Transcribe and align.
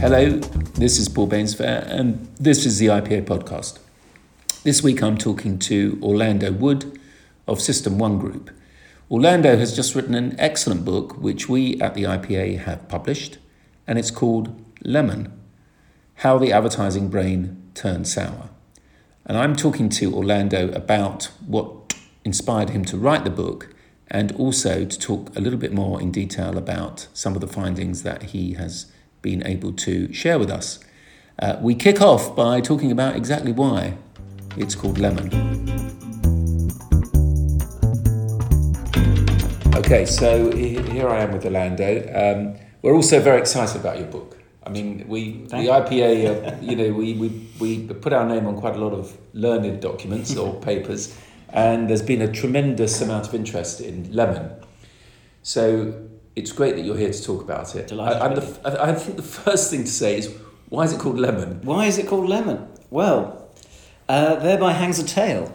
Hello, 0.00 0.30
this 0.30 0.96
is 1.00 1.08
Paul 1.08 1.26
Bainsfair, 1.26 1.84
and 1.88 2.28
this 2.38 2.64
is 2.64 2.78
the 2.78 2.86
IPA 2.86 3.24
podcast. 3.24 3.80
This 4.62 4.80
week 4.80 5.02
I'm 5.02 5.18
talking 5.18 5.58
to 5.58 5.98
Orlando 6.00 6.52
Wood 6.52 7.00
of 7.48 7.60
System 7.60 7.98
One 7.98 8.20
Group. 8.20 8.52
Orlando 9.10 9.56
has 9.56 9.74
just 9.74 9.96
written 9.96 10.14
an 10.14 10.36
excellent 10.38 10.84
book 10.84 11.18
which 11.18 11.48
we 11.48 11.80
at 11.80 11.94
the 11.94 12.04
IPA 12.04 12.60
have 12.60 12.88
published, 12.88 13.38
and 13.88 13.98
it's 13.98 14.12
called 14.12 14.64
Lemon 14.84 15.32
How 16.18 16.38
the 16.38 16.52
Advertising 16.52 17.08
Brain 17.08 17.60
Turned 17.74 18.06
Sour. 18.06 18.50
And 19.26 19.36
I'm 19.36 19.56
talking 19.56 19.88
to 19.88 20.14
Orlando 20.14 20.70
about 20.74 21.24
what 21.44 21.94
inspired 22.24 22.70
him 22.70 22.84
to 22.84 22.96
write 22.96 23.24
the 23.24 23.30
book 23.30 23.74
and 24.06 24.30
also 24.36 24.84
to 24.84 24.98
talk 24.98 25.34
a 25.36 25.40
little 25.40 25.58
bit 25.58 25.72
more 25.72 26.00
in 26.00 26.12
detail 26.12 26.56
about 26.56 27.08
some 27.14 27.34
of 27.34 27.40
the 27.40 27.48
findings 27.48 28.04
that 28.04 28.22
he 28.22 28.54
has 28.54 28.92
been 29.28 29.46
able 29.46 29.72
to 29.74 30.10
share 30.12 30.38
with 30.38 30.50
us. 30.50 30.78
Uh, 31.38 31.56
we 31.60 31.74
kick 31.74 32.00
off 32.00 32.34
by 32.34 32.62
talking 32.62 32.90
about 32.90 33.14
exactly 33.14 33.52
why 33.52 33.94
it's 34.56 34.74
called 34.74 34.96
Lemon. 34.98 35.28
Okay, 39.80 40.06
so 40.06 40.50
here 40.94 41.08
I 41.08 41.18
am 41.24 41.32
with 41.32 41.44
Orlando. 41.44 41.90
Um, 42.22 42.38
we're 42.80 42.94
also 42.94 43.20
very 43.20 43.38
excited 43.38 43.78
about 43.82 43.98
your 43.98 44.06
book. 44.06 44.38
I 44.64 44.70
mean, 44.70 45.04
we 45.06 45.44
Thank 45.46 45.66
the 45.66 45.72
IPA, 45.78 46.12
uh, 46.26 46.60
you 46.62 46.76
know, 46.76 46.90
we, 46.92 47.14
we, 47.14 47.28
we 47.60 47.70
put 48.04 48.12
our 48.14 48.26
name 48.26 48.46
on 48.46 48.56
quite 48.56 48.76
a 48.76 48.78
lot 48.78 48.94
of 48.94 49.14
learned 49.34 49.80
documents 49.80 50.36
or 50.36 50.58
papers, 50.70 51.16
and 51.50 51.88
there's 51.88 52.02
been 52.02 52.22
a 52.22 52.32
tremendous 52.32 53.00
amount 53.02 53.28
of 53.28 53.34
interest 53.34 53.80
in 53.80 54.10
lemon. 54.10 54.50
So 55.42 56.08
it's 56.38 56.52
great 56.52 56.76
that 56.76 56.82
you're 56.82 56.96
here 56.96 57.12
to 57.12 57.22
talk 57.22 57.42
about 57.42 57.74
it. 57.74 57.92
I, 57.92 58.28
the, 58.32 58.82
I 58.82 58.94
think 58.94 59.16
the 59.16 59.22
first 59.22 59.70
thing 59.70 59.82
to 59.82 59.90
say 59.90 60.18
is 60.18 60.32
why 60.68 60.84
is 60.84 60.92
it 60.92 61.00
called 61.00 61.18
lemon? 61.18 61.60
Why 61.62 61.86
is 61.86 61.98
it 61.98 62.06
called 62.06 62.28
lemon? 62.28 62.68
Well, 62.90 63.50
uh, 64.08 64.36
thereby 64.36 64.72
hangs 64.72 65.00
a 65.00 65.04
tale. 65.04 65.52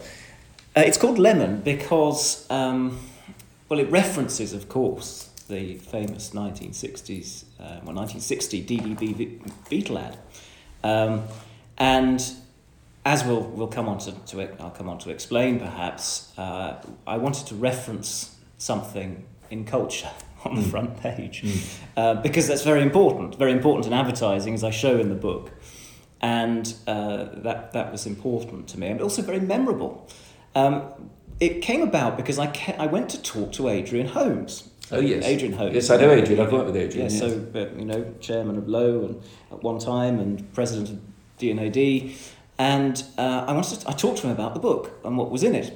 Uh, 0.76 0.80
it's 0.80 0.98
called 0.98 1.18
lemon 1.18 1.62
because, 1.62 2.46
um, 2.50 2.98
well, 3.68 3.80
it 3.80 3.90
references, 3.90 4.52
of 4.52 4.68
course, 4.68 5.30
the 5.48 5.76
famous 5.76 6.30
1960s, 6.30 7.44
uh, 7.58 7.80
well, 7.84 7.94
1960 7.94 8.64
DDB 8.64 9.52
Beetle 9.70 9.98
ad. 9.98 10.18
Um, 10.82 11.22
and 11.78 12.22
as 13.06 13.24
we'll, 13.24 13.42
we'll 13.42 13.68
come 13.68 13.88
on 13.88 13.98
to, 13.98 14.12
to, 14.12 14.40
it, 14.40 14.56
I'll 14.60 14.70
come 14.70 14.90
on 14.90 14.98
to 14.98 15.10
explain 15.10 15.60
perhaps, 15.60 16.36
uh, 16.36 16.84
I 17.06 17.16
wanted 17.16 17.46
to 17.46 17.54
reference 17.54 18.36
something 18.58 19.24
in 19.50 19.64
culture 19.64 20.10
on 20.50 20.56
the 20.56 20.62
mm. 20.62 20.70
front 20.70 21.00
page 21.00 21.42
mm. 21.42 21.78
uh, 21.96 22.14
because 22.14 22.46
that's 22.46 22.62
very 22.62 22.82
important, 22.82 23.36
very 23.36 23.52
important 23.52 23.86
in 23.86 23.92
advertising, 23.92 24.54
as 24.54 24.62
I 24.62 24.70
show 24.70 24.98
in 24.98 25.08
the 25.08 25.14
book. 25.14 25.50
And 26.20 26.74
uh, 26.86 27.26
that, 27.42 27.72
that 27.72 27.92
was 27.92 28.06
important 28.06 28.68
to 28.68 28.80
me, 28.80 28.88
and 28.88 29.00
also 29.00 29.22
very 29.22 29.40
memorable. 29.40 30.08
Um, 30.54 31.10
it 31.40 31.60
came 31.60 31.82
about 31.82 32.16
because 32.16 32.38
I, 32.38 32.46
ca- 32.46 32.76
I 32.78 32.86
went 32.86 33.10
to 33.10 33.22
talk 33.22 33.52
to 33.52 33.68
Adrian 33.68 34.08
Holmes. 34.08 34.70
Oh 34.90 35.00
yes, 35.00 35.24
Adrian 35.24 35.54
Holmes. 35.54 35.74
Yes, 35.74 35.90
I 35.90 35.96
know 35.96 36.10
Adrian. 36.10 36.40
I've 36.40 36.52
worked 36.52 36.66
with 36.66 36.76
Adrian. 36.76 37.10
Yeah, 37.10 37.12
yes. 37.12 37.18
so 37.18 37.46
uh, 37.54 37.78
you 37.78 37.84
know, 37.84 38.14
chairman 38.20 38.56
of 38.56 38.68
Lowe 38.68 39.04
and 39.04 39.22
at 39.50 39.62
one 39.62 39.78
time, 39.78 40.18
and 40.18 40.50
president 40.54 40.90
of 40.90 41.00
D&AD, 41.38 42.16
and 42.58 43.04
uh, 43.18 43.44
I 43.46 43.52
wanted 43.52 43.80
to, 43.80 43.88
I 43.88 43.92
talked 43.92 44.18
to 44.18 44.26
him 44.26 44.32
about 44.32 44.54
the 44.54 44.60
book 44.60 44.92
and 45.04 45.18
what 45.18 45.30
was 45.30 45.42
in 45.42 45.54
it, 45.54 45.74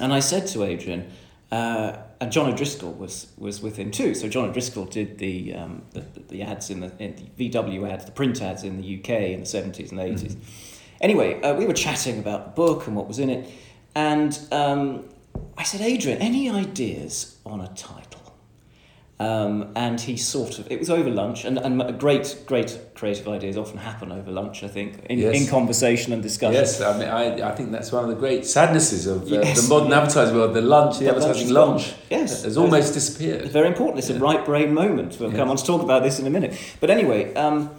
and 0.00 0.12
I 0.12 0.20
said 0.20 0.46
to 0.48 0.64
Adrian, 0.64 1.10
uh, 1.52 1.98
and 2.20 2.30
John 2.30 2.52
O'Driscoll 2.52 2.92
was 2.92 3.28
was 3.38 3.62
with 3.62 3.76
him 3.76 3.90
too. 3.90 4.14
So 4.14 4.28
John 4.28 4.48
O'Driscoll 4.48 4.84
did 4.84 5.18
the 5.18 5.54
um, 5.54 5.82
the, 5.92 6.04
the, 6.28 6.42
ads 6.42 6.70
in 6.70 6.80
the, 6.80 6.92
in 6.98 7.30
the 7.36 7.50
VW 7.50 7.90
ads, 7.90 8.04
the 8.04 8.12
print 8.12 8.42
ads 8.42 8.62
in 8.62 8.80
the 8.80 8.98
UK 8.98 9.10
in 9.32 9.40
the 9.40 9.46
seventies 9.46 9.90
and 9.90 10.00
80s 10.00 10.20
mm-hmm. 10.20 10.40
Anyway, 11.00 11.40
uh, 11.40 11.54
we 11.54 11.64
were 11.64 11.72
chatting 11.72 12.18
about 12.18 12.44
the 12.44 12.50
book 12.50 12.86
and 12.86 12.94
what 12.94 13.08
was 13.08 13.18
in 13.18 13.30
it, 13.30 13.50
and 13.94 14.38
um, 14.52 15.08
I 15.56 15.62
said, 15.62 15.80
Adrian, 15.80 16.18
any 16.18 16.50
ideas 16.50 17.38
on 17.46 17.62
a 17.62 17.68
title? 17.68 18.19
Um, 19.20 19.72
and 19.76 20.00
he 20.00 20.16
sort 20.16 20.58
of, 20.58 20.72
it 20.72 20.78
was 20.78 20.88
over 20.88 21.10
lunch, 21.10 21.44
and, 21.44 21.58
and 21.58 22.00
great, 22.00 22.42
great 22.46 22.80
creative 22.94 23.28
ideas 23.28 23.58
often 23.58 23.76
happen 23.76 24.10
over 24.10 24.30
lunch, 24.30 24.64
I 24.64 24.68
think, 24.68 25.04
in, 25.10 25.18
yes. 25.18 25.38
in 25.38 25.46
conversation 25.46 26.14
and 26.14 26.22
discussion. 26.22 26.54
Yes, 26.54 26.80
I 26.80 26.98
mean, 26.98 27.06
I, 27.06 27.50
I 27.50 27.54
think 27.54 27.70
that's 27.70 27.92
one 27.92 28.02
of 28.02 28.08
the 28.08 28.16
great 28.16 28.46
sadnesses 28.46 29.06
of 29.06 29.24
uh, 29.24 29.26
yes. 29.26 29.60
the 29.60 29.68
modern 29.68 29.92
advertising 29.92 30.34
world. 30.34 30.54
The 30.54 30.62
lunch, 30.62 30.96
the, 30.96 31.04
the 31.04 31.10
advertising 31.10 31.50
lunch, 31.50 31.88
lunch, 31.88 31.94
yes. 32.08 32.44
has 32.44 32.56
almost 32.56 32.94
disappeared. 32.94 33.42
It's 33.42 33.52
very 33.52 33.68
important. 33.68 33.98
It's 33.98 34.08
yeah. 34.08 34.16
a 34.16 34.20
right 34.20 34.42
brain 34.42 34.72
moment. 34.72 35.20
We'll 35.20 35.28
yes. 35.28 35.38
come 35.38 35.50
on 35.50 35.58
to 35.58 35.64
talk 35.66 35.82
about 35.82 36.02
this 36.02 36.18
in 36.18 36.26
a 36.26 36.30
minute. 36.30 36.58
But 36.80 36.88
anyway, 36.88 37.34
um, 37.34 37.76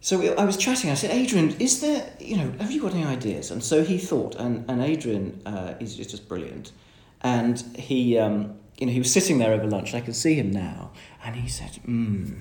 so 0.00 0.34
I 0.34 0.44
was 0.44 0.56
chatting. 0.56 0.90
I 0.90 0.94
said, 0.94 1.12
Adrian, 1.12 1.50
is 1.60 1.80
there, 1.80 2.04
you 2.18 2.36
know, 2.36 2.52
have 2.58 2.72
you 2.72 2.82
got 2.82 2.94
any 2.94 3.04
ideas? 3.04 3.52
And 3.52 3.62
so 3.62 3.84
he 3.84 3.96
thought, 3.96 4.34
and, 4.34 4.68
and 4.68 4.82
Adrian 4.82 5.40
uh, 5.46 5.74
is 5.78 5.96
just 5.96 6.28
brilliant. 6.28 6.72
And 7.20 7.60
he, 7.76 8.18
um, 8.18 8.56
you 8.82 8.86
know, 8.86 8.92
he 8.92 8.98
was 8.98 9.12
sitting 9.12 9.38
there 9.38 9.52
over 9.52 9.64
lunch. 9.64 9.94
I 9.94 10.00
can 10.00 10.12
see 10.12 10.34
him 10.34 10.50
now, 10.50 10.90
and 11.24 11.36
he 11.36 11.48
said, 11.48 11.78
"Mmm, 11.86 12.40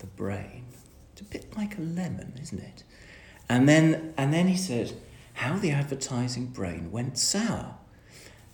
the 0.00 0.06
brain. 0.08 0.64
It's 1.12 1.20
a 1.20 1.24
bit 1.24 1.56
like 1.56 1.78
a 1.78 1.80
lemon, 1.80 2.32
isn't 2.42 2.58
it?" 2.58 2.82
And 3.48 3.68
then, 3.68 4.12
and 4.16 4.34
then 4.34 4.48
he 4.48 4.56
said, 4.56 4.94
"How 5.34 5.58
the 5.58 5.70
advertising 5.70 6.46
brain 6.46 6.90
went 6.90 7.18
sour." 7.18 7.76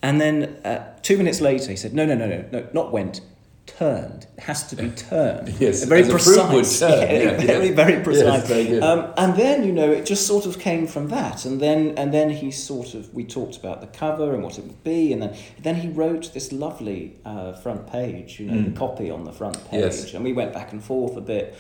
And 0.03 0.21
then 0.21 0.61
uh, 0.63 0.99
two 1.01 1.17
minutes 1.17 1.41
later, 1.41 1.71
he 1.71 1.77
said, 1.77 1.95
"No, 1.95 2.05
no, 2.05 2.15
no, 2.15 2.27
no, 2.27 2.45
no, 2.53 2.69
not 2.75 2.93
went 2.93 3.23
turned. 3.67 4.27
It 4.37 4.45
has 4.45 4.67
to 4.69 4.77
be 4.77 4.91
turned. 4.91 5.49
yes, 5.61 5.85
very 5.85 6.09
precise. 6.09 6.79
Turn. 6.79 6.91
Yeah, 6.97 7.13
yeah, 7.13 7.47
very, 7.47 7.71
very 7.71 8.03
precise. 8.03 8.49
Yes, 8.49 8.49
very 8.49 8.81
um, 8.81 9.13
and 9.17 9.37
then 9.37 9.65
you 9.65 9.73
know 9.73 9.91
it 9.91 10.07
just 10.07 10.27
sort 10.27 10.47
of 10.47 10.59
came 10.59 10.87
from 10.87 11.09
that, 11.09 11.45
and 11.45 11.61
then 11.61 11.95
and 11.97 12.13
then 12.13 12.31
he 12.31 12.51
sort 12.51 12.95
of 12.95 13.13
we 13.15 13.25
talked 13.25 13.57
about 13.57 13.81
the 13.81 13.87
cover 13.87 14.35
and 14.35 14.43
what 14.43 14.59
it 14.59 14.65
would 14.65 14.83
be, 14.85 15.13
and 15.13 15.23
then 15.23 15.37
then 15.61 15.77
he 15.77 15.89
wrote 15.89 16.33
this 16.33 16.53
lovely 16.53 17.17
uh, 17.25 17.53
front 17.53 17.87
page, 17.87 18.41
you 18.41 18.47
know, 18.47 18.55
mm. 18.55 18.73
the 18.73 18.79
copy 18.79 19.11
on 19.11 19.25
the 19.25 19.33
front 19.33 19.57
page, 19.71 19.81
yes. 19.81 20.15
and 20.15 20.25
we 20.25 20.33
went 20.33 20.53
back 20.53 20.73
and 20.73 20.83
forth 20.83 21.17
a 21.17 21.21
bit. 21.21 21.57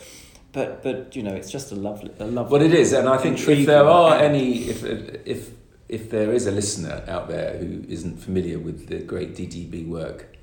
But, 0.53 0.83
but 0.83 1.15
you 1.15 1.23
know 1.23 1.35
it's 1.35 1.51
just 1.51 1.71
a 1.71 1.75
lovely 1.75 2.11
a 2.19 2.25
lovely. 2.25 2.59
Well, 2.59 2.67
it 2.67 2.73
is, 2.73 2.95
and 2.95 3.09
I 3.09 3.19
think 3.19 3.39
if 3.47 3.67
there 3.67 3.85
are 3.85 4.17
any 4.19 4.65
if 4.71 4.83
if 4.85 5.51
if 5.89 6.11
there 6.11 6.33
is 6.33 6.47
a 6.47 6.51
listener 6.51 7.05
out 7.07 7.29
there 7.29 7.59
who 7.59 7.85
isn't 7.89 8.17
familiar 8.19 8.59
with 8.59 8.89
the 8.89 9.01
great 9.01 9.37
DDB 9.37 9.87
work, 9.87 10.36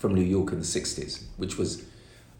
from 0.00 0.14
New 0.14 0.22
York 0.22 0.50
in 0.50 0.58
the 0.58 0.64
60s, 0.64 1.24
which 1.36 1.58
was, 1.58 1.84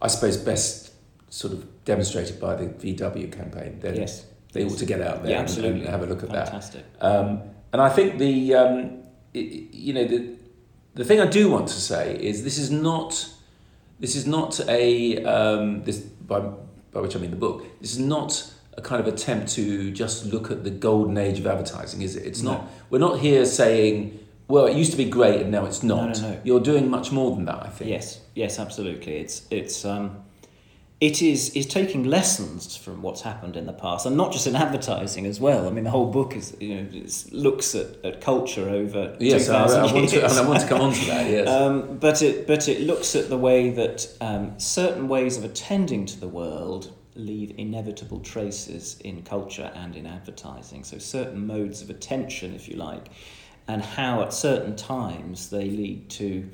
I 0.00 0.08
suppose, 0.08 0.38
best 0.38 0.92
sort 1.28 1.52
of 1.52 1.84
demonstrated 1.84 2.40
by 2.40 2.56
the 2.56 2.66
VW 2.66 3.30
campaign. 3.30 3.78
Then 3.80 3.96
yes. 3.96 4.24
They 4.52 4.62
yes. 4.62 4.72
ought 4.72 4.78
to 4.78 4.86
get 4.86 5.00
out 5.00 5.22
there 5.22 5.32
yeah, 5.32 5.40
and, 5.42 5.64
and, 5.64 5.86
have 5.86 6.02
a 6.02 6.06
look 6.06 6.22
at 6.22 6.30
Fantastic. 6.30 6.84
that. 6.98 7.04
Um, 7.06 7.42
and 7.72 7.80
I 7.80 7.88
think 7.90 8.18
the, 8.18 8.54
um, 8.54 9.02
it, 9.34 9.72
you 9.72 9.92
know, 9.92 10.04
the, 10.04 10.34
the 10.94 11.04
thing 11.04 11.20
I 11.20 11.26
do 11.26 11.50
want 11.50 11.68
to 11.68 11.80
say 11.80 12.16
is 12.20 12.42
this 12.42 12.58
is 12.58 12.70
not, 12.70 13.28
this 14.00 14.16
is 14.16 14.26
not 14.26 14.58
a, 14.68 15.22
um, 15.24 15.84
this, 15.84 15.98
by, 15.98 16.40
by 16.40 17.00
which 17.00 17.14
I 17.14 17.20
mean 17.20 17.30
the 17.30 17.36
book, 17.36 17.64
this 17.80 17.92
is 17.92 18.00
not 18.00 18.52
a 18.76 18.82
kind 18.82 19.00
of 19.00 19.06
attempt 19.06 19.52
to 19.52 19.92
just 19.92 20.24
look 20.24 20.50
at 20.50 20.64
the 20.64 20.70
golden 20.70 21.18
age 21.18 21.38
of 21.38 21.46
advertising, 21.46 22.02
is 22.02 22.16
it? 22.16 22.26
It's 22.26 22.42
no. 22.42 22.52
not, 22.52 22.70
we're 22.88 22.98
not 22.98 23.20
here 23.20 23.44
saying, 23.44 24.18
well, 24.50 24.66
it 24.66 24.76
used 24.76 24.90
to 24.90 24.96
be 24.96 25.08
great 25.08 25.40
and 25.42 25.50
now 25.50 25.64
it's 25.64 25.82
not. 25.82 26.18
No, 26.18 26.22
no, 26.22 26.30
no. 26.32 26.40
You're 26.44 26.60
doing 26.60 26.90
much 26.90 27.12
more 27.12 27.34
than 27.34 27.44
that, 27.46 27.62
I 27.62 27.68
think. 27.68 27.90
Yes, 27.90 28.20
yes, 28.34 28.58
absolutely. 28.58 29.16
It's 29.16 29.46
it's 29.50 29.84
um, 29.84 30.24
it 31.00 31.22
is 31.22 31.50
is 31.50 31.66
taking 31.66 32.04
lessons 32.04 32.76
from 32.76 33.00
what's 33.00 33.22
happened 33.22 33.56
in 33.56 33.66
the 33.66 33.72
past, 33.72 34.06
and 34.06 34.16
not 34.16 34.32
just 34.32 34.46
in 34.46 34.56
advertising 34.56 35.24
as 35.24 35.40
well. 35.40 35.66
I 35.66 35.70
mean, 35.70 35.84
the 35.84 35.90
whole 35.90 36.10
book 36.10 36.34
is 36.36 36.56
you 36.60 36.74
know 36.74 36.86
looks 37.30 37.74
at, 37.74 38.04
at 38.04 38.20
culture 38.20 38.68
over 38.68 39.16
yes, 39.20 39.48
I, 39.48 39.64
I, 39.64 39.92
want 39.92 40.08
to, 40.10 40.24
I 40.24 40.46
want 40.46 40.60
to 40.60 40.68
come 40.72 40.80
on 40.80 40.92
to 40.92 41.06
that. 41.06 41.30
Yes, 41.30 41.48
um, 41.48 41.96
but 41.98 42.20
it 42.20 42.46
but 42.46 42.68
it 42.68 42.82
looks 42.82 43.14
at 43.14 43.28
the 43.28 43.38
way 43.38 43.70
that 43.70 44.08
um, 44.20 44.58
certain 44.58 45.08
ways 45.08 45.38
of 45.38 45.44
attending 45.44 46.06
to 46.06 46.20
the 46.20 46.28
world 46.28 46.92
leave 47.14 47.52
inevitable 47.56 48.20
traces 48.20 48.98
in 49.00 49.22
culture 49.22 49.70
and 49.74 49.96
in 49.96 50.06
advertising. 50.06 50.84
So 50.84 50.98
certain 50.98 51.46
modes 51.46 51.82
of 51.82 51.90
attention, 51.90 52.54
if 52.54 52.68
you 52.68 52.76
like 52.76 53.10
and 53.70 53.82
how 53.82 54.20
at 54.22 54.32
certain 54.32 54.74
times 54.74 55.48
they 55.50 55.66
lead 55.70 56.10
to 56.10 56.48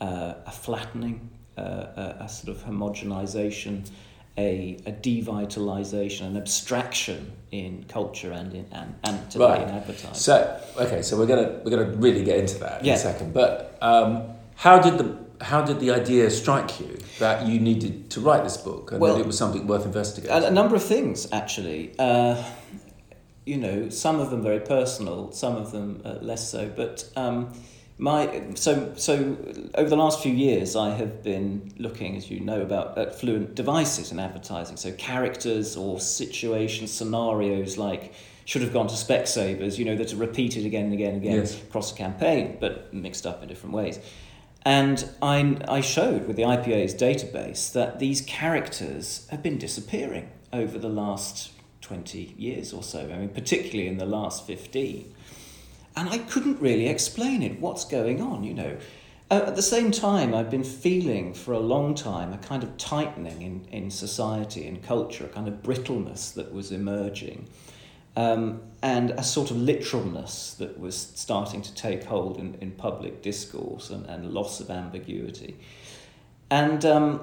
uh, 0.00 0.34
a 0.44 0.50
flattening, 0.50 1.30
uh, 1.56 1.60
a, 1.60 2.16
a, 2.24 2.28
sort 2.28 2.56
of 2.56 2.62
homogenization, 2.64 3.88
a, 4.36 4.76
a 4.84 4.92
devitalization, 4.92 6.26
an 6.26 6.36
abstraction 6.36 7.32
in 7.52 7.84
culture 7.88 8.32
and 8.32 8.52
in 8.52 8.66
and, 8.72 8.94
and 9.04 9.30
today 9.30 9.44
right. 9.44 9.62
in 9.62 9.68
advertising. 9.68 10.14
So 10.14 10.60
okay, 10.76 11.02
so 11.02 11.16
we're 11.16 11.26
gonna 11.26 11.60
we're 11.64 11.70
gonna 11.70 11.96
really 11.96 12.24
get 12.24 12.38
into 12.38 12.58
that 12.58 12.80
in 12.80 12.86
yeah. 12.86 12.94
a 12.94 12.98
second. 12.98 13.32
But 13.32 13.78
um, 13.80 14.24
how 14.56 14.80
did 14.80 14.98
the 14.98 15.44
how 15.44 15.62
did 15.62 15.78
the 15.78 15.92
idea 15.92 16.28
strike 16.30 16.80
you 16.80 16.98
that 17.20 17.46
you 17.46 17.60
needed 17.60 18.10
to 18.10 18.20
write 18.20 18.42
this 18.42 18.56
book 18.56 18.90
and 18.90 19.00
well, 19.00 19.14
that 19.14 19.20
it 19.20 19.26
was 19.26 19.38
something 19.38 19.68
worth 19.68 19.86
investigating? 19.86 20.36
A, 20.36 20.48
a 20.48 20.50
number 20.50 20.74
of 20.74 20.82
things 20.82 21.28
actually. 21.32 21.94
Uh, 21.96 22.42
you 23.46 23.56
know, 23.56 23.88
some 23.88 24.20
of 24.20 24.30
them 24.30 24.42
very 24.42 24.60
personal, 24.60 25.32
some 25.32 25.56
of 25.56 25.70
them 25.72 26.02
uh, 26.04 26.14
less 26.20 26.50
so. 26.50 26.68
But 26.68 27.08
um, 27.16 27.52
my 27.96 28.42
so 28.54 28.92
so 28.96 29.36
over 29.74 29.88
the 29.88 29.96
last 29.96 30.20
few 30.22 30.32
years, 30.32 30.76
I 30.76 30.90
have 30.90 31.22
been 31.22 31.72
looking, 31.78 32.16
as 32.16 32.30
you 32.30 32.40
know, 32.40 32.60
about 32.60 32.98
at 32.98 33.18
fluent 33.18 33.54
devices 33.54 34.12
in 34.12 34.18
advertising. 34.18 34.76
So 34.76 34.92
characters 34.92 35.76
or 35.76 36.00
situations, 36.00 36.90
scenarios 36.92 37.78
like 37.78 38.12
should 38.44 38.62
have 38.62 38.72
gone 38.72 38.88
to 38.88 38.94
Specsavers, 38.94 39.78
you 39.78 39.84
know, 39.84 39.96
that 39.96 40.12
are 40.12 40.16
repeated 40.16 40.66
again 40.66 40.84
and 40.86 40.94
again 40.94 41.14
and 41.14 41.22
again 41.22 41.36
Yes. 41.38 41.60
across 41.62 41.92
a 41.92 41.94
campaign, 41.96 42.58
but 42.60 42.92
mixed 42.92 43.26
up 43.26 43.42
in 43.42 43.48
different 43.48 43.74
ways. 43.74 43.98
And 44.64 45.08
I, 45.22 45.56
I 45.68 45.80
showed 45.80 46.26
with 46.26 46.36
the 46.36 46.42
IPA's 46.42 46.94
database 46.94 47.72
that 47.72 47.98
these 48.00 48.20
characters 48.20 49.26
have 49.30 49.42
been 49.42 49.58
disappearing 49.58 50.28
over 50.52 50.78
the 50.78 50.88
last 50.88 51.50
20 51.86 52.34
years 52.36 52.72
or 52.72 52.82
so. 52.82 53.00
I 53.00 53.16
mean, 53.16 53.28
particularly 53.28 53.86
in 53.86 53.98
the 53.98 54.06
last 54.06 54.44
15. 54.44 55.14
And 55.94 56.08
I 56.08 56.18
couldn't 56.18 56.60
really 56.60 56.88
explain 56.88 57.42
it. 57.42 57.60
What's 57.60 57.84
going 57.84 58.20
on, 58.20 58.42
you 58.42 58.54
know? 58.54 58.76
Uh, 59.30 59.44
at 59.46 59.54
the 59.54 59.62
same 59.62 59.92
time, 59.92 60.34
I've 60.34 60.50
been 60.50 60.64
feeling 60.64 61.32
for 61.32 61.52
a 61.52 61.60
long 61.60 61.94
time 61.94 62.32
a 62.32 62.38
kind 62.38 62.64
of 62.64 62.76
tightening 62.76 63.40
in, 63.40 63.66
in 63.70 63.90
society 63.92 64.66
and 64.66 64.82
culture, 64.82 65.26
a 65.26 65.28
kind 65.28 65.46
of 65.46 65.62
brittleness 65.62 66.32
that 66.32 66.52
was 66.52 66.72
emerging, 66.72 67.48
um, 68.16 68.62
and 68.82 69.10
a 69.10 69.22
sort 69.22 69.52
of 69.52 69.56
literalness 69.56 70.54
that 70.54 70.80
was 70.80 70.96
starting 70.96 71.62
to 71.62 71.74
take 71.74 72.02
hold 72.02 72.38
in, 72.38 72.54
in 72.60 72.72
public 72.72 73.22
discourse 73.22 73.90
and, 73.90 74.06
and 74.06 74.34
loss 74.34 74.58
of 74.58 74.70
ambiguity. 74.70 75.56
And, 76.50 76.84
um, 76.84 77.20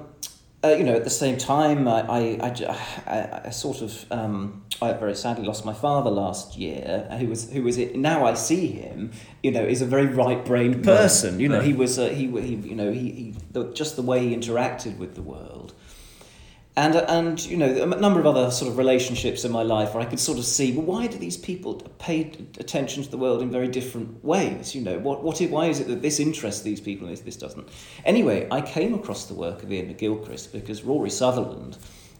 uh, 0.64 0.68
you 0.78 0.82
know, 0.84 0.94
at 0.94 1.04
the 1.04 1.10
same 1.10 1.36
time, 1.36 1.86
I, 1.86 2.00
I, 2.08 2.76
I, 3.06 3.40
I, 3.46 3.50
sort 3.50 3.82
of, 3.82 4.06
um, 4.10 4.64
I 4.80 4.92
very 4.94 5.14
sadly 5.14 5.44
lost 5.44 5.64
my 5.66 5.74
father 5.74 6.10
last 6.10 6.56
year, 6.56 7.06
who 7.18 7.26
was, 7.28 7.50
who 7.50 7.62
was, 7.62 7.76
it, 7.76 7.96
now 7.96 8.24
I 8.24 8.34
see 8.34 8.68
him, 8.68 9.12
you 9.42 9.50
know, 9.50 9.62
is 9.62 9.82
a 9.82 9.86
very 9.86 10.06
right-brained 10.06 10.82
person. 10.82 11.38
You 11.38 11.48
know, 11.50 11.58
Right. 11.58 11.66
he 11.66 11.72
was, 11.74 11.98
uh, 11.98 12.08
he, 12.08 12.28
he, 12.40 12.54
you 12.54 12.74
know, 12.74 12.90
he, 12.90 13.10
he 13.10 13.34
the, 13.52 13.72
just 13.74 13.96
the 13.96 14.02
way 14.02 14.26
he 14.26 14.34
interacted 14.34 14.96
with 14.96 15.14
the 15.14 15.22
world. 15.22 15.73
And, 16.76 16.96
and 16.96 17.44
you 17.46 17.56
know, 17.56 17.82
a 17.82 17.86
number 17.86 18.18
of 18.18 18.26
other 18.26 18.50
sort 18.50 18.68
of 18.68 18.78
relationships 18.78 19.44
in 19.44 19.52
my 19.52 19.62
life 19.62 19.94
where 19.94 20.02
I 20.02 20.06
could 20.06 20.18
sort 20.18 20.38
of 20.38 20.44
see, 20.44 20.72
well, 20.72 20.84
why 20.84 21.06
do 21.06 21.18
these 21.18 21.36
people 21.36 21.74
pay 21.98 22.32
attention 22.58 23.04
to 23.04 23.10
the 23.10 23.16
world 23.16 23.42
in 23.42 23.50
very 23.52 23.68
different 23.68 24.24
ways? 24.24 24.74
You 24.74 24.82
know, 24.82 24.98
what, 24.98 25.22
what, 25.22 25.40
why 25.42 25.66
is 25.66 25.78
it 25.78 25.86
that 25.86 26.02
this 26.02 26.18
interests 26.18 26.62
these 26.62 26.80
people 26.80 27.06
and 27.06 27.16
this, 27.16 27.36
doesn't? 27.36 27.68
Anyway, 28.04 28.48
I 28.50 28.60
came 28.60 28.92
across 28.92 29.26
the 29.26 29.34
work 29.34 29.62
of 29.62 29.70
Iain 29.70 29.94
McGilchrist 29.94 30.50
because 30.50 30.82
Rory 30.82 31.10
Sutherland 31.10 31.78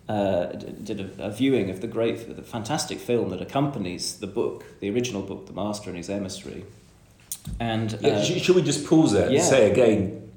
uh, 0.09 0.47
did 0.47 1.01
a, 1.01 1.25
a 1.25 1.31
viewing 1.33 1.69
of 1.71 1.81
the 1.81 1.89
great, 1.89 2.37
the 2.37 2.43
fantastic 2.43 2.99
film 2.99 3.31
that 3.31 3.43
accompanies 3.43 4.21
the 4.21 4.29
book, 4.29 4.65
the 4.79 4.89
original 4.89 5.23
book, 5.23 5.47
The 5.47 5.53
Master 5.53 5.91
and 5.91 5.97
His 5.97 6.09
Emissary. 6.09 6.65
And 7.59 7.95
uh, 8.05 8.23
sh- 8.23 8.41
should 8.41 8.55
we 8.55 8.63
just 8.63 8.87
pause 8.87 9.13
there 9.13 9.31
yeah. 9.31 9.41
and 9.41 9.49
say 9.49 9.71
again 9.71 10.31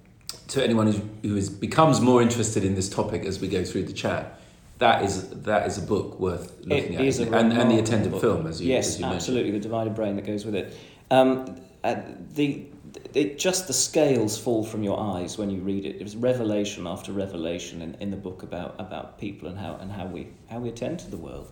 to 0.50 0.64
anyone 0.64 0.88
who's, 0.88 1.02
who 1.22 1.36
is, 1.36 1.50
becomes 1.50 2.02
more 2.02 2.22
interested 2.22 2.64
in 2.64 2.76
this 2.76 2.90
topic 2.90 3.26
as 3.26 3.40
we 3.40 3.48
go 3.48 3.64
through 3.64 3.84
the 3.84 3.94
chat? 3.94 4.40
That 4.80 5.04
is 5.04 5.30
that 5.30 5.66
is 5.66 5.78
a 5.78 5.82
book 5.82 6.20
worth 6.20 6.60
looking 6.66 6.94
It 6.94 7.00
at, 7.00 7.06
is 7.06 7.20
a 7.20 7.24
and, 7.24 7.52
and 7.52 7.72
the 7.72 7.80
attendant 7.80 8.12
book. 8.12 8.22
film, 8.22 8.46
as 8.48 8.62
you, 8.62 8.70
yes, 8.70 8.88
as 8.88 9.00
you 9.00 9.02
mentioned. 9.06 9.16
absolutely, 9.16 9.52
the 9.52 9.60
divided 9.60 9.96
brain 9.96 10.16
that 10.18 10.26
goes 10.26 10.46
with 10.46 10.56
it. 10.56 10.76
Um, 11.10 11.60
uh, 11.84 11.96
the 12.36 12.66
it 13.14 13.40
just 13.40 13.68
the 13.68 13.74
scales 13.74 14.38
fall 14.38 14.64
from 14.64 14.84
your 14.84 15.00
eyes 15.00 15.38
when 15.38 15.50
you 15.50 15.62
read 15.62 15.86
it. 15.86 15.96
It 15.96 16.04
was 16.04 16.16
revelation 16.16 16.86
after 16.86 17.12
revelation 17.12 17.82
in, 17.82 17.96
in 17.96 18.12
the 18.12 18.18
book 18.18 18.44
about 18.44 18.76
about 18.80 19.20
people 19.20 19.50
and 19.50 19.58
how 19.58 19.76
and 19.76 19.92
how 19.92 20.06
we 20.06 20.28
how 20.50 20.60
we 20.60 20.70
attend 20.70 21.00
to 21.00 21.10
the 21.10 21.18
world. 21.18 21.52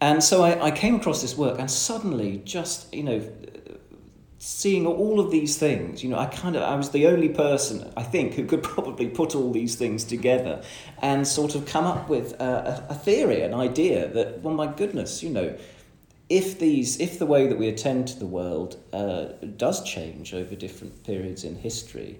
And 0.00 0.22
so 0.22 0.42
I, 0.44 0.66
I 0.66 0.70
came 0.70 0.96
across 0.96 1.22
this 1.22 1.36
work 1.36 1.58
and 1.58 1.70
suddenly 1.70 2.42
just 2.44 2.92
you 2.94 3.02
know 3.02 3.28
seeing 4.38 4.86
all 4.86 5.18
of 5.18 5.30
these 5.30 5.56
things 5.56 6.04
you 6.04 6.10
know 6.10 6.18
i 6.18 6.26
kind 6.26 6.56
of 6.56 6.62
i 6.62 6.74
was 6.74 6.90
the 6.90 7.06
only 7.06 7.28
person 7.28 7.90
i 7.96 8.02
think 8.02 8.34
who 8.34 8.44
could 8.44 8.62
probably 8.74 9.08
put 9.08 9.34
all 9.34 9.50
these 9.50 9.76
things 9.76 10.04
together 10.04 10.62
and 11.00 11.26
sort 11.26 11.54
of 11.54 11.64
come 11.66 11.86
up 11.86 12.08
with 12.08 12.32
a, 12.34 12.86
a, 12.90 12.94
theory 12.94 13.40
an 13.42 13.54
idea 13.54 14.06
that 14.08 14.40
well 14.42 14.54
my 14.54 14.66
goodness 14.66 15.22
you 15.22 15.30
know 15.30 15.56
if 16.28 16.58
these 16.58 17.00
if 17.00 17.18
the 17.18 17.26
way 17.26 17.46
that 17.46 17.58
we 17.58 17.68
attend 17.68 18.08
to 18.08 18.18
the 18.18 18.26
world 18.26 18.76
uh, 18.92 19.26
does 19.56 19.82
change 19.84 20.34
over 20.34 20.54
different 20.54 21.04
periods 21.04 21.44
in 21.44 21.56
history 21.56 22.18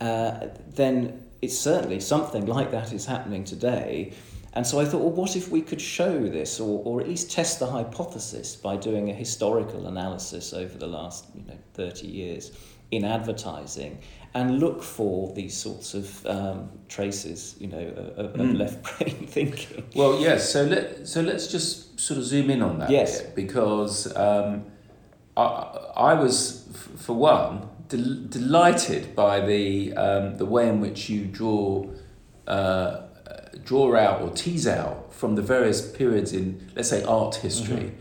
uh, 0.00 0.48
then 0.74 1.22
it's 1.40 1.58
certainly 1.58 2.00
something 2.00 2.44
like 2.46 2.70
that 2.70 2.92
is 2.92 3.06
happening 3.06 3.44
today 3.44 4.12
and 4.56 4.66
so 4.66 4.80
I 4.80 4.84
thought, 4.86 5.02
well, 5.02 5.12
what 5.12 5.36
if 5.36 5.50
we 5.50 5.60
could 5.62 5.80
show 5.80 6.18
this, 6.38 6.58
or, 6.60 6.82
or 6.84 7.00
at 7.00 7.06
least 7.08 7.30
test 7.30 7.60
the 7.60 7.66
hypothesis 7.66 8.56
by 8.56 8.76
doing 8.76 9.10
a 9.10 9.14
historical 9.14 9.86
analysis 9.86 10.52
over 10.52 10.76
the 10.78 10.86
last 10.88 11.26
you 11.34 11.44
know, 11.46 11.58
30 11.74 12.06
years 12.08 12.50
in 12.90 13.04
advertising 13.04 13.98
and 14.34 14.58
look 14.60 14.82
for 14.82 15.32
these 15.34 15.56
sorts 15.56 15.94
of 15.94 16.24
um, 16.26 16.70
traces 16.88 17.54
you 17.58 17.66
know, 17.68 17.86
of, 18.16 18.34
of 18.34 18.40
Mm. 18.40 18.58
left 18.58 18.78
brain 18.98 19.26
thinking. 19.26 19.84
Well, 19.94 20.20
yes. 20.20 20.50
So 20.52 20.64
let 20.64 21.06
so 21.06 21.20
let's 21.20 21.46
just 21.48 21.98
sort 22.00 22.18
of 22.18 22.24
zoom 22.24 22.48
in 22.50 22.62
on 22.62 22.78
that. 22.80 22.90
Yes. 22.90 23.22
because 23.22 24.14
um, 24.16 24.64
I 25.36 25.42
I 26.10 26.14
was 26.14 26.66
f- 26.74 27.00
for 27.04 27.14
one 27.14 27.68
del- 27.88 28.24
delighted 28.28 29.14
by 29.16 29.40
the 29.40 29.94
um, 29.96 30.36
the 30.36 30.46
way 30.46 30.68
in 30.68 30.80
which 30.80 31.08
you 31.10 31.24
draw. 31.26 31.86
Uh, 32.46 33.02
draw 33.66 33.96
out 33.96 34.22
or 34.22 34.30
tease 34.30 34.66
out 34.66 35.12
from 35.12 35.34
the 35.34 35.42
various 35.42 35.80
periods 35.98 36.32
in, 36.32 36.70
let's 36.76 36.88
say, 36.88 37.02
art 37.04 37.34
history, 37.36 37.92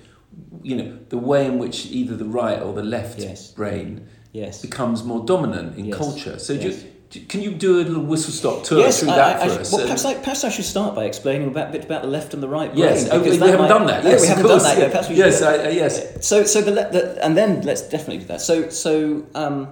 you 0.64 0.76
know, 0.78 0.98
the 1.10 1.18
way 1.18 1.46
in 1.46 1.58
which 1.58 1.88
either 1.88 2.16
the 2.16 2.26
right 2.42 2.62
or 2.62 2.72
the 2.74 2.84
left 2.84 3.20
Yes. 3.20 3.52
brain 3.52 4.08
Yes. 4.32 4.62
becomes 4.62 5.04
more 5.04 5.26
dominant 5.26 5.78
in 5.78 5.86
Yes. 5.86 5.98
culture. 5.98 6.38
So, 6.40 6.56
do 6.56 6.70
you, 6.70 6.76
do, 7.10 7.20
can 7.32 7.42
you 7.42 7.52
do 7.52 7.78
a 7.80 7.84
little 7.90 8.04
whistle 8.04 8.32
stop 8.34 8.64
tour 8.64 8.80
Yes, 8.80 9.00
through 9.00 9.12
I- 9.12 9.16
that 9.16 9.36
I- 9.42 9.48
for 9.48 9.54
I- 9.54 9.62
us? 9.62 9.72
Well, 9.72 9.82
And- 9.82 9.88
perhaps 9.88 10.06
I, 10.06 10.14
perhaps 10.16 10.44
I 10.44 10.50
should 10.50 10.66
start 10.66 10.94
by 10.96 11.06
explaining 11.06 11.48
about, 11.48 11.70
a 11.70 11.72
bit 11.72 11.86
about 11.86 12.02
the 12.04 12.10
left 12.10 12.34
and 12.34 12.44
the 12.44 12.48
right 12.50 12.70
brain. 12.74 12.84
Yes, 12.84 13.08
oh, 13.12 13.20
we, 13.22 13.30
we 13.32 13.38
haven't 13.38 13.58
might- 13.62 13.68
done 13.70 13.88
that. 13.88 14.04
Yes, 14.04 14.22
we 14.22 14.28
of 14.28 14.34
haven't 14.38 14.48
done 14.52 14.64
that 14.64 14.76
yeah. 14.78 14.84
yet. 14.84 14.92
Perhaps 14.92 15.10
we 15.10 15.16
yes, 15.16 15.40
should. 15.40 15.74
Yes. 15.74 16.28
So, 16.28 16.44
so 16.44 16.62
the, 16.62 16.72
le- 16.72 16.92
the 16.92 17.26
and 17.26 17.36
then 17.38 17.62
let's 17.62 17.82
definitely 17.84 18.18
do 18.20 18.26
that. 18.26 18.42
So, 18.42 18.70
so 18.70 19.24
um, 19.36 19.68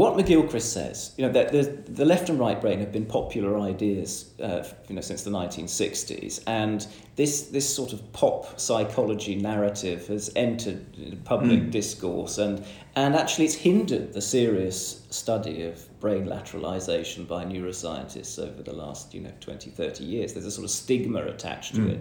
what 0.00 0.12
McGilchrist 0.18 0.68
says, 0.78 1.12
you 1.16 1.24
know, 1.24 1.32
that 1.32 1.52
the, 1.52 1.62
the 2.00 2.04
left 2.04 2.28
and 2.28 2.38
right 2.38 2.60
brain 2.60 2.78
have 2.80 2.92
been 2.92 3.06
popular 3.06 3.58
ideas, 3.60 4.10
uh, 4.42 4.62
you 4.88 4.94
know, 4.94 5.00
since 5.00 5.22
the 5.22 5.30
1960s, 5.30 6.42
and 6.46 6.86
this 7.20 7.32
this 7.56 7.66
sort 7.78 7.92
of 7.94 8.00
pop 8.12 8.60
psychology 8.60 9.34
narrative 9.36 10.06
has 10.08 10.24
entered 10.36 10.80
public 11.24 11.60
Mm. 11.62 11.70
discourse, 11.70 12.36
and 12.44 12.62
and 12.94 13.14
actually 13.14 13.46
it's 13.46 13.54
hindered 13.54 14.12
the 14.12 14.20
serious 14.20 14.78
study 15.10 15.62
of 15.62 15.74
brain 16.00 16.26
lateralization 16.26 17.26
by 17.26 17.44
neuroscientists 17.44 18.38
over 18.38 18.62
the 18.62 18.72
last, 18.74 19.14
you 19.14 19.20
know, 19.22 19.32
20, 19.40 19.70
30 19.70 20.04
years. 20.04 20.32
There's 20.34 20.46
a 20.46 20.50
sort 20.50 20.64
of 20.66 20.70
stigma 20.70 21.20
attached 21.34 21.74
to 21.76 21.80
Mm. 21.80 21.90
it. 21.94 22.00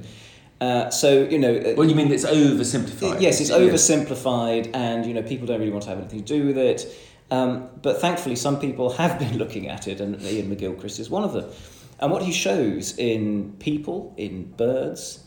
Uh, 0.62 0.90
so, 0.90 1.10
you 1.34 1.38
know, 1.38 1.54
uh, 1.56 1.74
Well, 1.78 1.88
you 1.90 1.96
mean 1.96 2.12
it's 2.12 2.26
oversimplified? 2.26 3.22
Yes, 3.22 3.40
it's 3.42 3.50
Yes. 3.52 3.60
oversimplified, 3.60 4.70
and 4.74 5.06
you 5.06 5.14
know 5.14 5.22
people 5.22 5.46
don't 5.48 5.60
really 5.60 5.72
want 5.72 5.84
to 5.84 5.90
have 5.90 6.00
anything 6.00 6.24
to 6.24 6.34
do 6.40 6.46
with 6.46 6.58
it. 6.58 6.80
Um, 7.32 7.70
but 7.82 8.00
thankfully, 8.02 8.36
some 8.36 8.60
people 8.60 8.90
have 8.98 9.18
been 9.20 9.38
looking 9.38 9.68
at 9.68 9.88
it, 9.88 10.00
and 10.02 10.16
Iain 10.22 10.50
McGilchrist 10.56 11.00
is 11.00 11.10
one 11.10 11.24
of 11.24 11.34
them. 11.34 11.46
And 12.00 12.12
what 12.12 12.24
he 12.24 12.32
shows 12.32 12.98
in 12.98 13.54
people, 13.60 14.14
in 14.18 14.52
birds, 14.58 15.24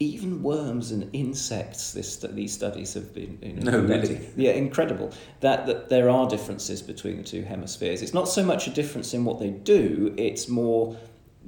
even 0.00 0.42
worms 0.42 0.90
and 0.90 1.08
insects, 1.12 1.92
this 1.92 2.16
these 2.16 2.52
studies 2.52 2.94
have 2.94 3.14
been 3.14 3.38
you 3.40 3.52
know, 3.54 3.70
No, 3.70 3.78
really? 3.80 4.20
yeah, 4.36 4.50
incredible. 4.52 5.12
That 5.40 5.66
that 5.66 5.88
there 5.88 6.10
are 6.10 6.28
differences 6.28 6.82
between 6.82 7.18
the 7.18 7.22
two 7.22 7.42
hemispheres. 7.42 8.02
It's 8.02 8.12
not 8.14 8.28
so 8.28 8.42
much 8.44 8.66
a 8.66 8.70
difference 8.70 9.14
in 9.14 9.24
what 9.24 9.38
they 9.38 9.50
do; 9.50 10.12
it's 10.18 10.48
more 10.48 10.96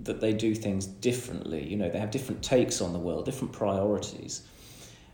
that 0.05 0.21
they 0.21 0.33
do 0.33 0.55
things 0.55 0.87
differently. 0.87 1.67
You 1.67 1.77
know, 1.77 1.91
they 1.91 1.99
have 1.99 2.11
different 2.11 2.43
takes 2.43 2.81
on 2.81 2.93
the 2.93 2.99
world, 2.99 3.25
different 3.25 3.53
priorities. 3.53 4.43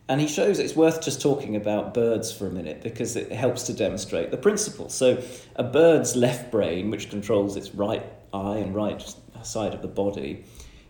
And 0.08 0.20
he 0.20 0.26
shows 0.26 0.58
it's 0.58 0.76
worth 0.76 1.00
just 1.00 1.22
talking 1.22 1.56
about 1.56 1.94
birds 1.94 2.32
for 2.32 2.46
a 2.46 2.50
minute 2.50 2.82
because 2.82 3.16
it 3.16 3.30
helps 3.32 3.62
to 3.64 3.72
demonstrate 3.72 4.30
the 4.30 4.36
principle. 4.36 4.88
So, 4.88 5.22
a 5.56 5.62
bird's 5.62 6.16
left 6.16 6.50
brain, 6.50 6.90
which 6.90 7.08
controls 7.08 7.56
its 7.56 7.74
right 7.74 8.04
eye 8.34 8.56
and 8.56 8.74
right 8.74 9.02
side 9.42 9.74
of 9.74 9.82
the 9.82 9.88
body, 9.88 10.44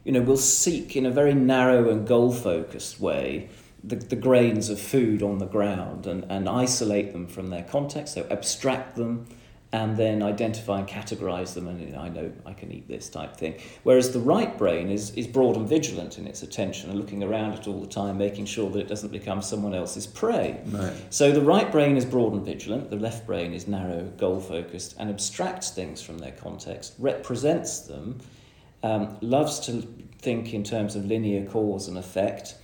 you 0.04 0.12
know, 0.12 0.22
will 0.22 0.36
seek 0.36 0.96
in 0.96 1.06
a 1.06 1.10
very 1.10 1.34
narrow 1.34 1.90
and 1.90 2.06
goal 2.06 2.32
focused 2.32 3.00
way 3.00 3.48
the, 3.84 3.96
the 3.96 4.16
grains 4.16 4.68
of 4.68 4.80
food 4.80 5.22
on 5.22 5.38
the 5.38 5.46
ground 5.46 6.06
and, 6.06 6.24
and 6.28 6.48
isolate 6.48 7.12
them 7.12 7.26
from 7.26 7.50
their 7.50 7.64
context, 7.64 8.14
so 8.14 8.26
abstract 8.30 8.96
them 8.96 9.26
and 9.72 9.96
then 9.96 10.22
identify 10.22 10.80
and 10.80 10.88
categorize 10.88 11.54
them 11.54 11.66
and 11.66 11.96
I 11.96 12.08
know 12.08 12.30
I 12.44 12.52
can 12.52 12.70
eat 12.70 12.88
this 12.88 13.08
type 13.08 13.36
thing. 13.36 13.58
Whereas 13.84 14.12
the 14.12 14.20
right 14.20 14.56
brain 14.58 14.90
is, 14.90 15.10
is 15.12 15.26
broad 15.26 15.56
and 15.56 15.66
vigilant 15.66 16.18
in 16.18 16.26
its 16.26 16.42
attention 16.42 16.90
and 16.90 16.98
looking 16.98 17.22
around 17.22 17.54
it 17.54 17.66
all 17.66 17.80
the 17.80 17.86
time, 17.86 18.18
making 18.18 18.46
sure 18.46 18.68
that 18.70 18.78
it 18.80 18.88
doesn't 18.88 19.12
become 19.12 19.40
someone 19.40 19.74
else's 19.74 20.06
prey. 20.06 20.60
Right. 20.66 20.92
So 21.08 21.32
the 21.32 21.40
right 21.40 21.72
brain 21.72 21.96
is 21.96 22.04
broad 22.04 22.34
and 22.34 22.44
vigilant, 22.44 22.90
the 22.90 22.96
left 22.96 23.26
brain 23.26 23.54
is 23.54 23.66
narrow, 23.66 24.04
goal 24.18 24.40
focused, 24.40 24.94
and 24.98 25.08
abstracts 25.08 25.70
things 25.70 26.02
from 26.02 26.18
their 26.18 26.32
context, 26.32 26.94
represents 26.98 27.80
them, 27.80 28.20
um, 28.82 29.16
loves 29.22 29.58
to 29.60 29.82
think 30.18 30.52
in 30.52 30.64
terms 30.64 30.96
of 30.96 31.06
linear 31.06 31.46
cause 31.46 31.88
and 31.88 31.96
effect, 31.96 32.56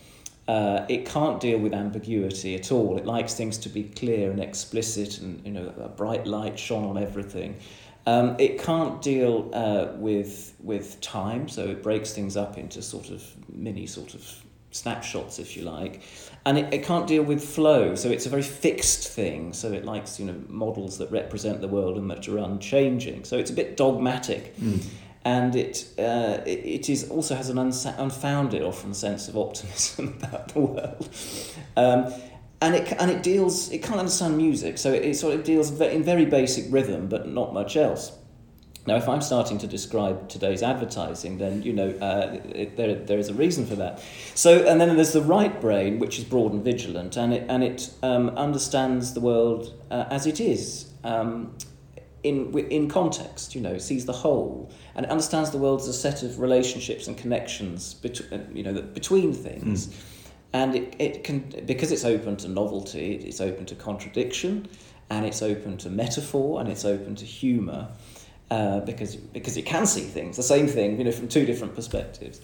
Uh, 0.49 0.87
it 0.89 1.05
can't 1.05 1.41
deal 1.41 1.59
with 1.59 1.75
ambiguity 1.75 2.55
at 2.55 2.73
all. 2.73 2.97
It 2.97 3.05
likes 3.05 3.35
things 3.35 3.59
to 3.59 3.69
be 3.69 3.85
clear 3.85 4.31
and 4.31 4.41
explicit, 4.41 5.19
and 5.21 5.45
you 5.45 5.53
know, 5.53 5.73
a 5.79 5.89
bright 5.89 6.27
light 6.27 6.59
shone 6.59 6.85
on 6.85 6.97
everything. 6.97 7.59
Um, 8.07 8.37
it 8.39 8.59
can't 8.59 9.03
deal 9.03 9.51
uh, 9.53 9.89
with 9.97 10.55
with 10.61 10.99
time, 11.03 11.49
so 11.49 11.65
it 11.67 11.83
breaks 11.83 12.15
things 12.15 12.35
up 12.35 12.57
into 12.57 12.81
sort 12.81 13.11
of 13.11 13.23
mini 13.53 13.87
sort 13.87 14.15
of 14.15 14.43
snapshots, 14.71 15.39
if 15.39 15.55
you 15.55 15.65
like, 15.65 16.01
and 16.47 16.57
it, 16.57 16.73
it 16.73 16.83
can't 16.83 17.07
deal 17.07 17.23
with 17.23 17.45
flow. 17.45 17.95
So 17.95 18.09
it's 18.09 18.25
a 18.25 18.31
very 18.31 18.43
fixed 18.43 19.09
thing. 19.09 19.53
So 19.53 19.73
it 19.73 19.85
likes 19.85 20.19
you 20.19 20.25
know 20.25 20.41
models 20.49 20.97
that 20.97 21.11
represent 21.11 21.61
the 21.61 21.69
world 21.69 21.99
and 21.99 22.11
that 22.11 22.27
are 22.27 22.39
unchanging. 22.39 23.25
So 23.25 23.37
it's 23.37 23.51
a 23.51 23.55
bit 23.55 23.77
dogmatic. 23.77 24.57
Mm. 24.57 24.83
And 25.25 25.57
it, 25.57 25.89
uh, 25.99 26.39
it, 26.47 26.89
is 26.89 27.11
also 27.11 27.35
has 27.35 27.51
an 27.51 27.59
unfounded, 27.59 28.63
often, 28.63 28.95
sense 28.95 29.29
of 29.29 29.37
optimism 29.37 30.17
about 30.23 30.49
the 30.55 30.61
world. 30.61 31.09
Um, 31.77 32.13
and 32.61 32.75
it 32.75 32.93
and 32.99 33.11
it 33.11 33.23
deals 33.23 33.71
it 33.71 33.83
can't 33.83 34.01
understand 34.01 34.37
music, 34.37 34.79
so 34.79 34.93
it, 34.93 35.05
it 35.05 35.17
sort 35.17 35.35
of 35.35 35.45
deals 35.45 35.81
in 35.81 36.03
very 36.03 36.25
basic 36.25 36.73
rhythm, 36.73 37.09
but 37.09 37.29
not 37.29 37.55
much 37.55 37.77
else. 37.77 38.13
Now, 38.89 38.97
if 38.97 39.07
I'm 39.07 39.21
starting 39.21 39.59
to 39.59 39.67
describe 39.67 40.31
today's 40.31 40.63
advertising, 40.63 41.37
then 41.37 41.63
you 41.63 41.75
know 41.75 41.91
uh, 42.01 42.41
it, 42.49 42.77
there 42.77 42.95
there 42.95 43.19
is 43.19 43.29
a 43.29 43.35
reason 43.35 43.67
for 43.67 43.77
that. 43.77 44.03
So, 44.35 44.67
and 44.67 44.81
then 44.81 44.97
there's 44.97 45.13
the 45.13 45.23
right 45.23 45.61
brain, 45.61 45.99
which 45.99 46.19
is 46.19 46.25
broad 46.25 46.53
and 46.53 46.65
vigilant, 46.65 47.17
and 47.17 47.35
it 47.35 47.45
and 47.49 47.63
it 47.63 47.91
um, 48.03 48.31
understands 48.31 49.13
the 49.13 49.21
world 49.21 49.75
uh, 49.91 50.07
as 50.11 50.27
it 50.27 50.41
is. 50.41 50.91
Um, 51.05 51.55
in, 52.23 52.57
in 52.59 52.89
context, 52.89 53.55
you 53.55 53.61
know, 53.61 53.79
sees 53.79 54.07
the 54.07 54.13
whole 54.13 54.71
and 54.95 55.07
understands 55.07 55.51
the 55.51 55.59
world 55.59 55.81
as 55.81 55.89
a 55.89 55.93
set 55.93 56.23
of 56.23 56.41
relationships 56.41 57.07
and 57.07 57.17
connections 57.17 57.95
between, 57.95 58.57
you 58.57 58.63
know, 58.63 58.83
between 58.83 59.33
things. 59.33 59.89
Mm 59.89 60.15
and 60.53 60.75
it, 60.75 60.97
it 60.99 61.25
can 61.25 61.41
because 61.67 61.93
it's 61.93 62.05
open 62.05 62.37
to 62.37 62.49
novelty 62.49 63.17
it's 63.17 63.41
open 63.41 63.67
to 63.67 63.75
contradiction 63.75 64.69
and 65.11 65.27
it's 65.27 65.43
open 65.43 65.77
to 65.77 65.91
metaphor 65.91 66.61
and 66.61 66.69
it's 66.69 66.85
open 66.85 67.15
to 67.15 67.25
humor 67.25 67.89
uh, 68.51 68.81
because 68.81 69.17
because 69.17 69.57
it 69.57 69.67
can 69.67 69.87
see 69.87 70.01
things 70.01 70.37
the 70.37 70.43
same 70.43 70.67
thing 70.67 70.99
you 70.99 71.05
know 71.05 71.13
from 71.13 71.29
two 71.29 71.45
different 71.45 71.75
perspectives 71.75 72.41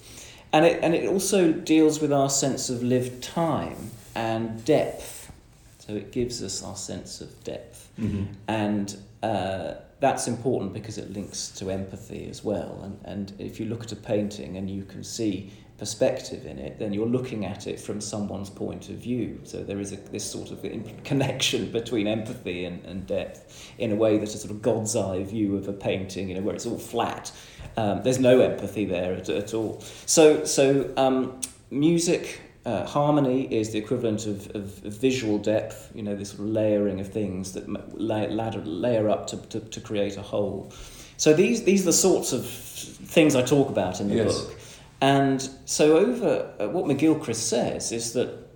and 0.52 0.66
it 0.66 0.78
and 0.82 0.94
it 0.94 1.08
also 1.08 1.52
deals 1.52 2.00
with 2.00 2.12
our 2.12 2.28
sense 2.28 2.68
of 2.68 2.82
lived 2.82 3.22
time 3.22 3.90
and 4.14 4.64
depth 4.64 5.32
so 5.78 5.94
it 5.94 6.12
gives 6.12 6.42
us 6.42 6.62
our 6.62 6.76
sense 6.76 7.20
of 7.20 7.44
depth 7.44 7.90
mm-hmm. 7.98 8.24
and 8.48 8.96
uh, 9.24 9.74
that's 10.00 10.26
important 10.28 10.72
because 10.72 10.98
it 10.98 11.08
links 11.12 11.48
to 11.48 11.70
empathy 11.70 12.28
as 12.28 12.44
well 12.44 12.72
and 12.84 12.94
and 13.04 13.32
if 13.38 13.58
you 13.58 13.66
look 13.66 13.82
at 13.84 13.92
a 13.92 13.96
painting 13.96 14.56
and 14.58 14.70
you 14.70 14.84
can 14.84 15.02
see 15.02 15.50
perspective 15.76 16.46
in 16.46 16.58
it, 16.58 16.78
then 16.78 16.92
you're 16.92 17.06
looking 17.06 17.44
at 17.44 17.66
it 17.66 17.80
from 17.80 18.00
someone's 18.00 18.50
point 18.50 18.88
of 18.88 18.96
view. 18.96 19.40
So 19.42 19.62
there 19.62 19.80
is 19.80 19.92
a, 19.92 19.96
this 19.96 20.24
sort 20.24 20.50
of 20.52 20.64
connection 21.04 21.70
between 21.72 22.06
empathy 22.06 22.64
and, 22.64 22.84
and 22.84 23.06
depth 23.06 23.72
in 23.78 23.90
a 23.90 23.96
way 23.96 24.16
that 24.18 24.28
a 24.34 24.38
sort 24.38 24.52
of 24.52 24.62
God's 24.62 24.94
eye 24.94 25.24
view 25.24 25.56
of 25.56 25.66
a 25.68 25.72
painting, 25.72 26.28
you 26.28 26.36
know, 26.36 26.42
where 26.42 26.54
it's 26.54 26.66
all 26.66 26.78
flat. 26.78 27.32
Um, 27.76 28.02
there's 28.02 28.20
no 28.20 28.40
empathy 28.40 28.84
there 28.84 29.14
at, 29.14 29.28
at 29.28 29.52
all. 29.52 29.80
So, 30.06 30.44
so 30.44 30.92
um, 30.96 31.40
music, 31.70 32.40
uh, 32.66 32.86
harmony 32.86 33.42
is 33.54 33.72
the 33.72 33.78
equivalent 33.78 34.26
of, 34.26 34.54
of, 34.54 34.64
visual 34.82 35.38
depth, 35.38 35.90
you 35.94 36.02
know, 36.02 36.16
this 36.16 36.30
sort 36.30 36.40
of 36.40 36.46
layering 36.46 36.98
of 36.98 37.12
things 37.12 37.52
that 37.52 37.68
la- 37.68 38.24
ladder, 38.24 38.60
layer 38.64 39.10
up 39.10 39.26
to, 39.26 39.36
to, 39.48 39.60
to 39.60 39.80
create 39.80 40.16
a 40.16 40.22
whole. 40.22 40.72
So 41.16 41.34
these, 41.34 41.64
these 41.64 41.82
are 41.82 41.86
the 41.86 41.92
sorts 41.92 42.32
of 42.32 42.46
things 42.46 43.36
I 43.36 43.42
talk 43.42 43.68
about 43.68 44.00
in 44.00 44.08
the 44.08 44.16
yes. 44.16 44.40
book. 44.40 44.58
And 45.00 45.48
so, 45.66 45.98
over 45.98 46.54
uh, 46.58 46.68
what 46.68 46.86
McGilchrist 46.86 47.36
says 47.36 47.92
is 47.92 48.14
that 48.14 48.48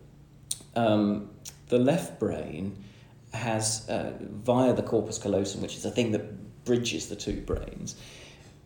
um, 0.74 1.30
the 1.68 1.78
left 1.78 2.18
brain 2.18 2.82
has, 3.34 3.86
uh, 3.90 4.12
via 4.20 4.72
the 4.72 4.82
corpus 4.82 5.18
callosum, 5.18 5.60
which 5.60 5.76
is 5.76 5.84
a 5.84 5.90
thing 5.90 6.12
that 6.12 6.64
bridges 6.64 7.08
the 7.08 7.16
two 7.16 7.42
brains, 7.42 7.96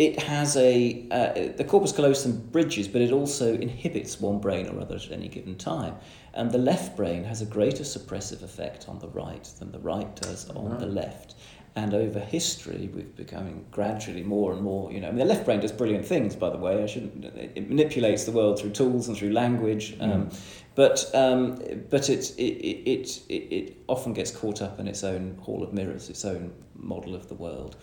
it 0.03 0.19
has 0.19 0.57
a 0.57 1.07
uh, 1.11 1.57
the 1.57 1.65
corpus 1.65 1.93
callosum 1.93 2.33
bridges, 2.51 2.89
but 2.89 3.01
it 3.01 3.13
also 3.13 3.55
inhibits 3.55 4.21
one 4.21 4.41
brain 4.41 4.67
or 4.69 4.81
other 4.81 4.97
at 4.97 5.13
any 5.13 5.29
given 5.29 5.57
time. 5.57 5.95
And 6.35 6.51
the 6.51 6.59
left 6.59 6.97
brain 6.97 7.25
has 7.25 7.41
a 7.43 7.47
greater 7.47 7.85
suppressive 7.85 8.43
effect 8.43 8.89
on 8.89 8.99
the 8.99 9.09
right 9.09 9.45
than 9.59 9.71
the 9.71 9.79
right 9.79 10.15
does 10.17 10.49
on 10.51 10.79
the 10.79 10.87
left. 10.87 11.35
And 11.75 11.95
over 11.95 12.21
history, 12.21 12.91
we've 12.93 13.17
becoming 13.17 13.65
gradually 13.71 14.23
more 14.23 14.53
and 14.53 14.61
more, 14.61 14.93
you 14.93 15.01
know, 15.01 15.09
I 15.09 15.11
mean, 15.11 15.21
the 15.21 15.25
left 15.25 15.47
brain 15.47 15.61
does 15.61 15.73
brilliant 15.73 16.05
things, 16.05 16.37
by 16.37 16.51
the 16.51 16.59
way. 16.59 16.83
I 16.83 16.87
shouldn't, 16.87 17.25
it 17.25 17.67
manipulates 17.69 18.25
the 18.25 18.33
world 18.33 18.59
through 18.59 18.73
tools 18.73 19.09
and 19.09 19.17
through 19.17 19.33
language. 19.33 19.97
Um, 20.01 20.11
mm. 20.11 20.41
But, 20.75 21.11
um, 21.15 21.57
but 21.89 22.11
it, 22.11 22.31
it, 22.39 22.43
it, 22.43 23.23
it, 23.29 23.35
it 23.35 23.77
often 23.89 24.13
gets 24.13 24.31
caught 24.31 24.61
up 24.61 24.81
in 24.81 24.87
its 24.87 25.03
own 25.03 25.39
hall 25.41 25.63
of 25.63 25.73
mirrors, 25.73 26.11
its 26.11 26.25
own 26.27 26.53
model 26.75 27.15
of 27.15 27.29
the 27.29 27.35
world. 27.35 27.77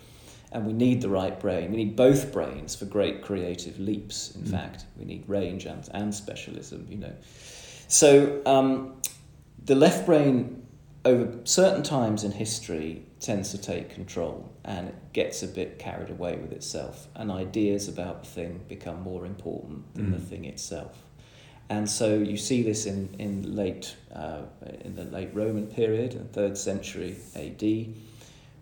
And 0.52 0.66
we 0.66 0.72
need 0.72 1.00
the 1.00 1.08
right 1.08 1.38
brain. 1.38 1.70
We 1.70 1.76
need 1.76 1.96
both 1.96 2.32
brains 2.32 2.74
for 2.74 2.84
great 2.84 3.22
creative 3.22 3.78
leaps, 3.78 4.34
in 4.34 4.42
mm. 4.42 4.50
fact. 4.50 4.84
We 4.96 5.04
need 5.04 5.28
range 5.28 5.64
and, 5.64 5.88
and 5.94 6.14
specialism, 6.14 6.86
you 6.90 6.96
know. 6.96 7.12
So 7.86 8.42
um, 8.46 9.00
the 9.64 9.76
left 9.76 10.06
brain, 10.06 10.66
over 11.04 11.38
certain 11.44 11.82
times 11.82 12.24
in 12.24 12.32
history, 12.32 13.06
tends 13.20 13.50
to 13.50 13.58
take 13.58 13.90
control 13.90 14.50
and 14.64 14.88
it 14.88 15.12
gets 15.12 15.42
a 15.42 15.46
bit 15.46 15.78
carried 15.78 16.10
away 16.10 16.36
with 16.36 16.52
itself 16.52 17.06
and 17.14 17.30
ideas 17.30 17.86
about 17.86 18.24
the 18.24 18.28
thing 18.28 18.60
become 18.66 19.02
more 19.02 19.26
important 19.26 19.94
than 19.94 20.06
mm. 20.06 20.12
the 20.12 20.20
thing 20.20 20.46
itself 20.46 21.02
and 21.70 21.88
so 21.88 22.18
you 22.18 22.36
see 22.36 22.62
this 22.62 22.84
in, 22.84 23.14
in 23.20 23.54
late 23.54 23.94
uh, 24.12 24.42
in 24.80 24.96
the 24.96 25.04
late 25.04 25.30
Roman 25.32 25.68
period, 25.68 26.14
in 26.14 26.24
the 26.24 26.32
third 26.32 26.58
century 26.58 27.16
AD, 27.36 27.94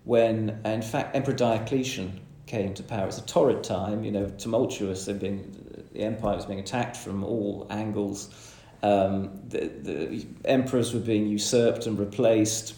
when 0.09 0.59
in 0.65 0.81
fact 0.81 1.15
Emperor 1.15 1.35
Diocletian 1.35 2.19
came 2.47 2.73
to 2.73 2.83
power. 2.83 3.09
It's 3.09 3.19
a 3.19 3.27
torrid 3.27 3.63
time, 3.63 4.05
you 4.05 4.11
know, 4.11 4.27
tumultuous. 4.39 5.05
Been, 5.05 5.85
the 5.93 6.01
empire 6.01 6.35
was 6.35 6.47
being 6.47 6.61
attacked 6.61 6.97
from 6.97 7.23
all 7.23 7.67
angles. 7.69 8.35
Um, 8.83 9.39
the, 9.49 9.67
the 9.69 10.27
emperors 10.47 10.95
were 10.95 11.01
being 11.01 11.27
usurped 11.27 11.85
and 11.87 11.99
replaced. 11.99 12.75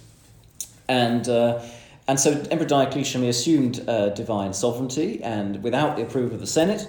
And, 0.89 1.29
uh, 1.29 1.63
and 2.09 2.19
so 2.19 2.33
Emperor 2.51 2.67
Diocletian 2.67 3.23
assumed 3.23 3.89
uh, 3.89 4.09
divine 4.09 4.53
sovereignty 4.53 5.23
and 5.23 5.63
without 5.63 5.95
the 5.95 6.03
approval 6.03 6.35
of 6.35 6.41
the 6.41 6.49
Senate, 6.49 6.85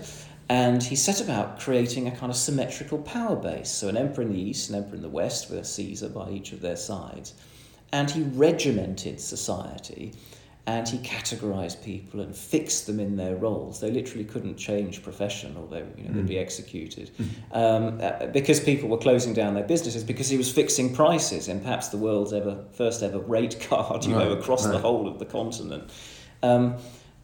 and 0.49 0.81
he 0.81 0.95
set 0.95 1.21
about 1.21 1.59
creating 1.59 2.07
a 2.07 2.11
kind 2.11 2.31
of 2.31 2.35
symmetrical 2.35 2.97
power 2.97 3.35
base. 3.35 3.69
So 3.69 3.89
an 3.89 3.95
emperor 3.95 4.23
in 4.23 4.33
the 4.33 4.41
east, 4.41 4.71
an 4.71 4.75
emperor 4.75 4.95
in 4.95 5.03
the 5.03 5.09
west, 5.09 5.51
with 5.51 5.59
a 5.59 5.63
Caesar 5.63 6.09
by 6.09 6.31
each 6.31 6.51
of 6.51 6.61
their 6.61 6.75
sides. 6.75 7.35
And 7.93 8.09
he 8.09 8.23
regimented 8.23 9.19
society 9.19 10.13
and 10.67 10.87
he 10.87 10.99
categorized 10.99 11.83
people 11.83 12.21
and 12.21 12.35
fixed 12.35 12.85
them 12.85 12.99
in 12.99 13.15
their 13.15 13.35
roles. 13.35 13.79
They 13.79 13.89
literally 13.89 14.23
couldn't 14.23 14.57
change 14.57 15.01
profession 15.01 15.57
or 15.57 15.67
they, 15.67 15.79
you 15.97 16.03
know, 16.03 16.11
mm. 16.11 16.15
they'd 16.15 16.27
be 16.27 16.35
mm. 16.35 16.41
executed 16.41 17.09
um, 17.51 17.99
uh, 17.99 18.27
because 18.27 18.59
people 18.59 18.87
were 18.87 18.97
closing 18.97 19.33
down 19.33 19.55
their 19.55 19.63
businesses 19.63 20.03
because 20.03 20.29
he 20.29 20.37
was 20.37 20.51
fixing 20.51 20.93
prices 20.93 21.47
in 21.47 21.61
perhaps 21.61 21.87
the 21.87 21.97
world's 21.97 22.31
ever 22.31 22.63
first 22.73 23.01
ever 23.01 23.19
rate 23.19 23.59
card, 23.69 24.05
you 24.05 24.15
right. 24.15 24.27
know, 24.27 24.33
across 24.33 24.65
right. 24.65 24.73
the 24.73 24.79
whole 24.79 25.07
of 25.07 25.17
the 25.17 25.25
continent. 25.25 25.89
Um, 26.43 26.77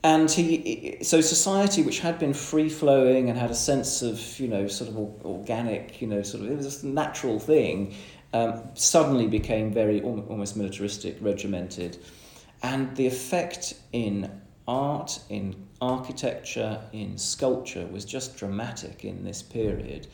and 0.04 0.30
he, 0.32 0.98
so 1.02 1.22
society, 1.22 1.84
which 1.84 2.00
had 2.00 2.18
been 2.18 2.34
free 2.34 2.70
flowing 2.70 3.30
and 3.30 3.38
had 3.38 3.52
a 3.52 3.56
sense 3.56 4.02
of, 4.02 4.40
you 4.40 4.48
know, 4.48 4.68
sort 4.68 4.90
of 4.90 4.98
organic, 5.26 6.02
you 6.02 6.08
know, 6.08 6.22
sort 6.22 6.44
of, 6.44 6.52
it 6.52 6.56
was 6.56 6.84
a 6.84 6.88
natural 6.88 7.40
thing, 7.40 7.94
um, 8.34 8.64
suddenly 8.74 9.28
became 9.28 9.72
very 9.72 10.02
almost 10.02 10.56
militaristic, 10.56 11.18
regimented. 11.20 11.98
And 12.68 12.94
the 12.98 13.08
effect 13.08 13.76
in 13.94 14.30
art, 14.68 15.22
in 15.30 15.56
architecture, 15.80 16.82
in 16.92 17.18
sculpture 17.18 17.88
was 17.88 18.04
just 18.04 18.36
dramatic 18.36 19.06
in 19.06 19.24
this 19.24 19.42
period. 19.42 20.08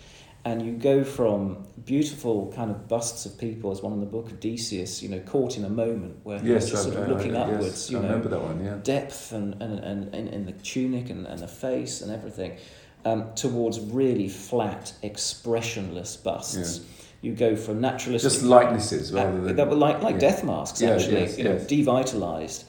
And 0.46 0.62
you 0.62 0.74
go 0.74 1.04
from 1.04 1.66
beautiful 1.84 2.54
kind 2.56 2.70
of 2.70 2.88
busts 2.88 3.26
of 3.26 3.40
people, 3.40 3.72
as 3.72 3.82
one 3.82 3.94
in 3.94 4.02
the 4.02 4.06
book 4.06 4.28
of 4.28 4.40
Decius, 4.40 5.02
you 5.02 5.10
know, 5.10 5.20
caught 5.22 5.58
in 5.58 5.66
a 5.66 5.70
moment 5.70 6.20
where 6.22 6.46
yes, 6.46 6.70
just 6.70 6.84
sort 6.84 6.96
of 6.96 7.08
looking 7.08 7.36
uh, 7.36 7.40
upwards, 7.40 7.66
yes, 7.66 7.90
you 7.90 7.98
I 7.98 8.02
know, 8.02 8.08
remember 8.10 8.30
that 8.30 8.42
one, 8.42 8.64
yeah. 8.64 8.78
depth 8.84 9.32
and, 9.32 9.60
and, 9.60 9.80
and, 9.80 10.14
and 10.14 10.28
in 10.30 10.46
the 10.46 10.52
tunic 10.52 11.10
and, 11.10 11.26
and 11.26 11.40
the 11.40 11.48
face 11.48 12.02
and 12.02 12.12
everything, 12.12 12.60
um, 13.04 13.34
towards 13.34 13.80
really 13.80 14.30
flat, 14.30 14.94
expressionless 15.02 16.18
busts. 16.18 16.80
Yeah 16.80 16.86
you 17.24 17.34
go 17.34 17.56
from 17.56 17.82
naturalistic 17.82 18.32
just 18.32 18.44
likenesses 18.44 19.12
rather 19.12 19.42
than 19.42 19.56
that 19.56 19.68
were 19.68 19.76
like 19.76 20.02
like 20.02 20.16
yeah. 20.16 20.20
death 20.20 20.44
masks 20.44 20.82
actually 20.82 21.22
yes, 21.22 21.38
you 21.38 21.44
know 21.44 21.54
yes. 21.54 21.66
devitalized 21.66 22.66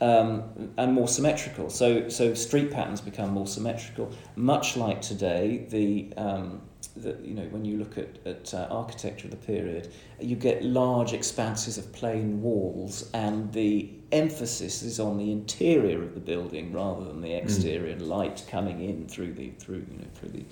um, 0.00 0.72
and 0.78 0.94
more 0.94 1.06
symmetrical 1.06 1.68
so 1.68 2.08
so 2.08 2.32
street 2.32 2.70
patterns 2.70 3.00
become 3.00 3.30
more 3.30 3.46
symmetrical 3.46 4.10
much 4.34 4.76
like 4.76 5.02
today 5.02 5.66
the 5.68 6.12
um, 6.16 6.62
the, 6.96 7.16
you 7.22 7.34
know, 7.34 7.44
when 7.50 7.64
you 7.64 7.76
look 7.76 7.98
at, 7.98 8.18
at 8.26 8.52
uh, 8.54 8.66
architecture 8.70 9.26
of 9.26 9.30
the 9.30 9.36
period, 9.36 9.92
you 10.20 10.36
get 10.36 10.64
large 10.64 11.12
expanses 11.12 11.78
of 11.78 11.92
plain 11.92 12.42
walls, 12.42 13.10
and 13.14 13.52
the 13.52 13.90
emphasis 14.12 14.82
is 14.82 14.98
on 14.98 15.18
the 15.18 15.30
interior 15.30 16.02
of 16.02 16.14
the 16.14 16.20
building 16.20 16.72
rather 16.72 17.04
than 17.04 17.20
the 17.20 17.30
mm. 17.30 17.42
exterior 17.42 17.96
mm. 17.96 18.06
light 18.06 18.44
coming 18.50 18.82
in 18.82 19.06
through 19.06 19.32
the 19.34 19.50
through 19.50 19.84
you 19.90 19.98
know 19.98 20.08
through 20.14 20.30
the, 20.30 20.44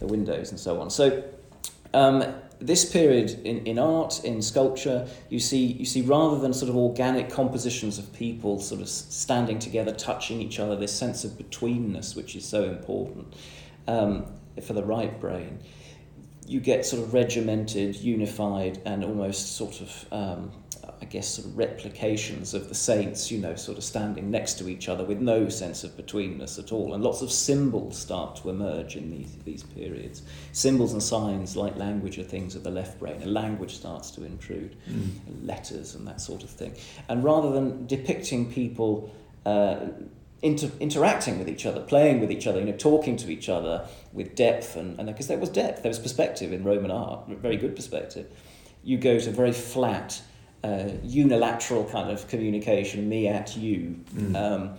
the 0.00 0.06
windows 0.06 0.50
and 0.50 0.58
so 0.58 0.80
on. 0.80 0.90
So 0.90 1.22
Um, 1.94 2.24
this 2.60 2.90
period 2.90 3.40
in, 3.44 3.64
in 3.66 3.78
art, 3.78 4.24
in 4.24 4.42
sculpture, 4.42 5.06
you 5.28 5.38
see, 5.38 5.64
you 5.64 5.84
see 5.84 6.02
rather 6.02 6.38
than 6.38 6.52
sort 6.52 6.68
of 6.68 6.76
organic 6.76 7.30
compositions 7.30 7.98
of 7.98 8.12
people 8.12 8.58
sort 8.60 8.80
of 8.80 8.88
standing 8.88 9.58
together, 9.58 9.92
touching 9.92 10.40
each 10.40 10.58
other, 10.58 10.74
this 10.74 10.92
sense 10.92 11.24
of 11.24 11.32
betweenness, 11.32 12.16
which 12.16 12.34
is 12.34 12.44
so 12.44 12.64
important 12.64 13.34
um, 13.86 14.26
for 14.60 14.72
the 14.72 14.82
right 14.82 15.20
brain, 15.20 15.60
you 16.46 16.60
get 16.60 16.84
sort 16.84 17.02
of 17.02 17.14
regimented, 17.14 17.94
unified, 17.96 18.80
and 18.84 19.04
almost 19.04 19.56
sort 19.56 19.80
of 19.80 20.06
um, 20.10 20.50
I 21.00 21.04
guess, 21.04 21.28
sort 21.28 21.46
of 21.48 21.56
replications 21.56 22.54
of 22.54 22.68
the 22.68 22.74
saints, 22.74 23.30
you 23.30 23.38
know, 23.38 23.54
sort 23.54 23.78
of 23.78 23.84
standing 23.84 24.30
next 24.30 24.54
to 24.58 24.68
each 24.68 24.88
other 24.88 25.04
with 25.04 25.20
no 25.20 25.48
sense 25.48 25.84
of 25.84 25.96
betweenness 25.96 26.58
at 26.58 26.72
all. 26.72 26.94
And 26.94 27.02
lots 27.02 27.22
of 27.22 27.30
symbols 27.30 27.98
start 27.98 28.36
to 28.36 28.50
emerge 28.50 28.96
in 28.96 29.10
these, 29.10 29.36
these 29.44 29.62
periods. 29.62 30.22
Symbols 30.52 30.92
and 30.92 31.02
signs, 31.02 31.56
like 31.56 31.76
language, 31.76 32.18
are 32.18 32.24
things 32.24 32.54
of 32.54 32.64
the 32.64 32.70
left 32.70 32.98
brain, 32.98 33.22
and 33.22 33.32
language 33.32 33.76
starts 33.76 34.10
to 34.12 34.24
intrude, 34.24 34.76
mm. 34.88 35.10
and 35.26 35.46
letters 35.46 35.94
and 35.94 36.06
that 36.06 36.20
sort 36.20 36.42
of 36.42 36.50
thing. 36.50 36.74
And 37.08 37.22
rather 37.22 37.50
than 37.50 37.86
depicting 37.86 38.52
people 38.52 39.14
uh, 39.46 39.86
inter- 40.42 40.70
interacting 40.80 41.38
with 41.38 41.48
each 41.48 41.66
other, 41.66 41.80
playing 41.80 42.20
with 42.20 42.30
each 42.30 42.46
other, 42.46 42.60
you 42.60 42.66
know, 42.66 42.76
talking 42.76 43.16
to 43.16 43.30
each 43.30 43.48
other 43.48 43.86
with 44.12 44.34
depth, 44.34 44.76
and 44.76 44.96
because 45.06 45.28
there 45.28 45.38
was 45.38 45.48
depth, 45.48 45.82
there 45.82 45.90
was 45.90 45.98
perspective 45.98 46.52
in 46.52 46.64
Roman 46.64 46.90
art, 46.90 47.28
very 47.28 47.56
good 47.56 47.74
perspective, 47.74 48.26
you 48.82 48.98
go 48.98 49.18
to 49.18 49.30
very 49.30 49.52
flat, 49.52 50.22
uh, 50.64 50.88
unilateral 51.02 51.84
kind 51.84 52.10
of 52.10 52.26
communication, 52.28 53.08
me 53.08 53.28
at 53.28 53.56
you, 53.56 53.96
mm. 54.14 54.36
um, 54.36 54.74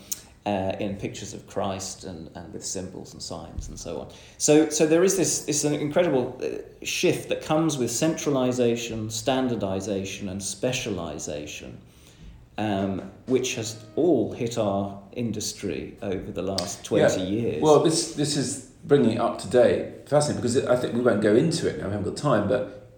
uh, 0.46 0.76
in 0.80 0.96
pictures 0.96 1.34
of 1.34 1.46
Christ 1.48 2.06
and, 2.06 2.30
and 2.36 2.52
with 2.54 2.66
symbols 2.66 3.14
and 3.14 3.22
signs 3.22 3.68
and 3.68 3.80
so 3.80 4.02
on. 4.02 4.10
So, 4.38 4.70
so 4.70 4.88
there 4.88 5.04
is 5.04 5.16
this, 5.16 5.46
this 5.46 5.64
an 5.64 5.74
incredible 5.76 6.40
uh, 6.44 6.86
shift 6.86 7.30
that 7.30 7.44
comes 7.44 7.78
with 7.78 7.92
centralization, 7.92 9.10
standardization, 9.10 10.30
and 10.30 10.42
specialization. 10.42 11.78
Um, 12.58 13.10
which 13.28 13.56
has 13.56 13.82
all 13.96 14.34
hit 14.34 14.58
our 14.58 15.02
industry 15.14 15.96
over 16.02 16.30
the 16.30 16.42
last 16.42 16.84
20 16.84 17.22
yeah. 17.22 17.26
years. 17.26 17.62
Well, 17.62 17.82
this, 17.84 18.16
this 18.16 18.36
is 18.36 18.70
bringing 18.84 19.12
it 19.12 19.18
up 19.18 19.40
to 19.40 19.48
date. 19.48 20.10
Fascinating, 20.10 20.42
because 20.42 20.58
I 20.66 20.76
think 20.76 20.94
we 20.94 21.00
won't 21.00 21.22
go 21.22 21.36
into 21.36 21.70
it 21.70 21.78
now, 21.78 21.86
we 21.86 21.94
haven't 21.94 22.14
got 22.14 22.18
time, 22.18 22.50
but 22.50 22.89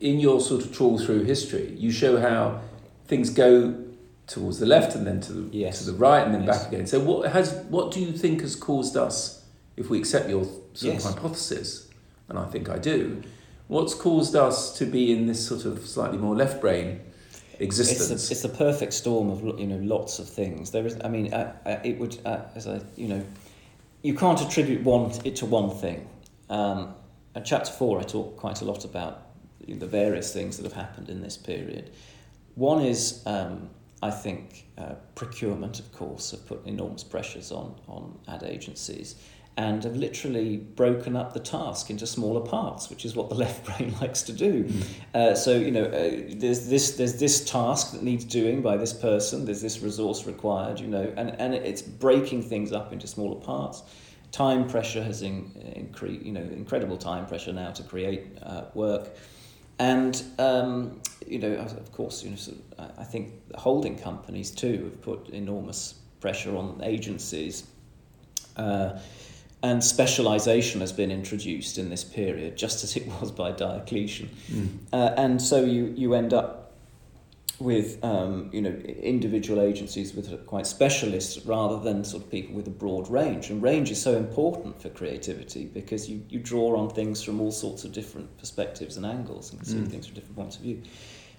in 0.00 0.20
your 0.20 0.40
sort 0.40 0.64
of 0.64 0.72
trawl 0.74 0.98
through 0.98 1.24
history, 1.24 1.74
you 1.76 1.90
show 1.90 2.20
how 2.20 2.60
things 3.06 3.30
go 3.30 3.82
towards 4.26 4.58
the 4.58 4.66
left 4.66 4.94
and 4.94 5.06
then 5.06 5.20
to 5.20 5.32
the 5.32 5.56
yes. 5.56 5.78
to 5.78 5.90
the 5.90 5.96
right 5.96 6.24
and 6.24 6.34
then 6.34 6.44
yes. 6.44 6.58
back 6.58 6.72
again. 6.72 6.86
So 6.86 7.00
what 7.00 7.30
has 7.32 7.52
what 7.68 7.92
do 7.92 8.00
you 8.00 8.12
think 8.12 8.40
has 8.40 8.56
caused 8.56 8.96
us, 8.96 9.44
if 9.76 9.88
we 9.88 9.98
accept 9.98 10.28
your 10.28 10.44
sort 10.44 10.94
yes. 10.94 11.04
of 11.04 11.14
hypothesis, 11.14 11.88
and 12.28 12.38
I 12.38 12.46
think 12.46 12.68
I 12.68 12.78
do, 12.78 13.22
what's 13.68 13.94
caused 13.94 14.34
us 14.34 14.76
to 14.78 14.86
be 14.86 15.12
in 15.12 15.26
this 15.26 15.46
sort 15.46 15.64
of 15.64 15.86
slightly 15.86 16.18
more 16.18 16.34
left 16.34 16.60
brain 16.60 17.00
existence? 17.58 18.10
It's 18.10 18.30
a, 18.30 18.32
it's 18.32 18.44
a 18.44 18.48
perfect 18.48 18.92
storm 18.92 19.30
of 19.30 19.58
you 19.58 19.66
know 19.66 19.78
lots 19.78 20.18
of 20.18 20.28
things. 20.28 20.70
There 20.70 20.86
is, 20.86 20.98
I 21.04 21.08
mean, 21.08 21.32
uh, 21.32 21.54
uh, 21.64 21.76
it 21.84 21.98
would 21.98 22.18
uh, 22.24 22.40
as 22.54 22.66
I 22.66 22.80
you 22.96 23.08
know, 23.08 23.24
you 24.02 24.14
can't 24.14 24.40
attribute 24.40 24.82
one 24.82 25.12
it 25.24 25.36
to 25.36 25.46
one 25.46 25.70
thing. 25.70 26.08
Um, 26.50 26.94
in 27.34 27.44
chapter 27.44 27.70
four, 27.70 28.00
I 28.00 28.02
talk 28.02 28.36
quite 28.36 28.60
a 28.62 28.64
lot 28.64 28.84
about 28.84 29.25
the 29.66 29.86
various 29.86 30.32
things 30.32 30.56
that 30.56 30.64
have 30.64 30.72
happened 30.72 31.08
in 31.08 31.22
this 31.22 31.36
period. 31.36 31.90
One 32.54 32.82
is, 32.82 33.22
um, 33.26 33.70
I 34.02 34.10
think, 34.10 34.66
uh, 34.78 34.94
procurement, 35.14 35.80
of 35.80 35.92
course, 35.92 36.30
have 36.30 36.46
put 36.46 36.66
enormous 36.66 37.04
pressures 37.04 37.52
on, 37.52 37.74
on 37.88 38.18
ad 38.28 38.42
agencies 38.42 39.16
and 39.58 39.84
have 39.84 39.96
literally 39.96 40.58
broken 40.58 41.16
up 41.16 41.32
the 41.32 41.40
task 41.40 41.88
into 41.88 42.06
smaller 42.06 42.42
parts, 42.42 42.90
which 42.90 43.06
is 43.06 43.16
what 43.16 43.30
the 43.30 43.34
left 43.44 43.64
brain 43.64 43.94
likes 44.00 44.22
to 44.22 44.32
do. 44.32 44.64
Mm. 44.64 44.84
Uh, 45.14 45.34
so 45.34 45.56
you 45.56 45.70
know, 45.70 45.84
uh, 45.84 46.34
there's 46.36 46.68
this 46.68 46.96
there's 46.96 47.18
this 47.18 47.44
task 47.44 47.92
that 47.92 48.02
needs 48.02 48.24
doing 48.24 48.60
by 48.60 48.76
this 48.76 48.92
person. 48.92 49.44
There's 49.44 49.62
this 49.62 49.80
resource 49.80 50.26
required, 50.26 50.78
you 50.78 50.88
know, 50.88 51.12
and 51.16 51.30
and 51.40 51.54
it's 51.54 51.82
breaking 51.82 52.42
things 52.42 52.72
up 52.72 52.92
into 52.92 53.06
smaller 53.06 53.40
parts. 53.40 53.82
Time 54.32 54.68
pressure 54.68 55.02
has 55.02 55.22
in, 55.22 55.50
increased, 55.74 56.24
you 56.24 56.32
know, 56.32 56.42
incredible 56.42 56.98
time 56.98 57.26
pressure 57.26 57.52
now 57.52 57.70
to 57.70 57.82
create 57.82 58.26
uh, 58.42 58.64
work. 58.74 59.08
And 59.78 60.22
um, 60.38 61.00
you 61.26 61.38
know, 61.38 61.52
of 61.54 61.92
course, 61.92 62.22
you 62.22 62.30
know, 62.30 62.36
sort 62.36 62.58
of, 62.78 62.90
I 62.98 63.04
think 63.04 63.48
the 63.48 63.58
holding 63.58 63.98
companies 63.98 64.50
too 64.50 64.84
have 64.84 65.02
put 65.02 65.28
enormous 65.30 65.94
pressure 66.20 66.56
on 66.56 66.80
agencies. 66.82 67.66
Uh, 68.56 68.98
and 69.62 69.82
specialization 69.82 70.80
has 70.80 70.92
been 70.92 71.10
introduced 71.10 71.78
in 71.78 71.90
this 71.90 72.04
period, 72.04 72.56
just 72.56 72.84
as 72.84 72.96
it 72.96 73.06
was 73.20 73.32
by 73.32 73.52
Diocletian. 73.52 74.30
Mm. 74.50 74.68
Uh, 74.92 75.14
and 75.16 75.42
so 75.42 75.64
you, 75.64 75.92
you 75.96 76.14
end 76.14 76.32
up 76.32 76.65
with 77.58 78.04
um, 78.04 78.50
you 78.52 78.60
know 78.60 78.70
individual 78.70 79.60
agencies 79.60 80.14
with 80.14 80.46
quite 80.46 80.66
specialists 80.66 81.44
rather 81.46 81.78
than 81.78 82.04
sort 82.04 82.24
of 82.24 82.30
people 82.30 82.54
with 82.54 82.66
a 82.66 82.70
broad 82.70 83.08
range. 83.08 83.50
And 83.50 83.62
range 83.62 83.90
is 83.90 84.00
so 84.00 84.16
important 84.16 84.80
for 84.80 84.90
creativity 84.90 85.64
because 85.64 86.08
you, 86.08 86.22
you 86.28 86.38
draw 86.38 86.76
on 86.76 86.90
things 86.90 87.22
from 87.22 87.40
all 87.40 87.50
sorts 87.52 87.84
of 87.84 87.92
different 87.92 88.36
perspectives 88.38 88.96
and 88.96 89.06
angles 89.06 89.52
and 89.52 89.66
see 89.66 89.76
mm. 89.76 89.88
things 89.88 90.06
from 90.06 90.14
different 90.14 90.36
points 90.36 90.56
of 90.56 90.62
view. 90.62 90.82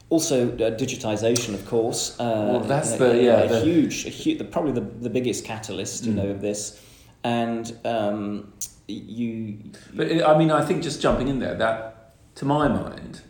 Also, 0.09 0.53
uh, 0.53 0.71
digitization, 0.77 1.53
of 1.53 1.65
course. 1.67 2.17
Uh, 2.19 2.47
well, 2.51 2.59
that's 2.61 2.93
the 2.93 3.21
yeah, 3.21 3.41
a, 3.41 3.49
the... 3.49 3.59
huge, 3.59 4.05
a 4.05 4.09
huge, 4.09 4.37
the, 4.37 4.45
probably 4.45 4.71
the, 4.71 4.81
the 4.81 5.09
biggest 5.09 5.43
catalyst, 5.43 6.05
you 6.05 6.13
mm. 6.13 6.15
know, 6.15 6.29
of 6.29 6.41
this. 6.41 6.81
And 7.23 7.77
um, 7.83 8.53
you, 8.87 9.59
But 9.93 10.25
I 10.25 10.37
mean, 10.37 10.49
I 10.49 10.63
think 10.63 10.81
just 10.81 11.01
jumping 11.01 11.27
in 11.27 11.39
there, 11.39 11.55
that 11.55 12.15
to 12.35 12.45
my 12.45 12.69
mind, 12.69 13.21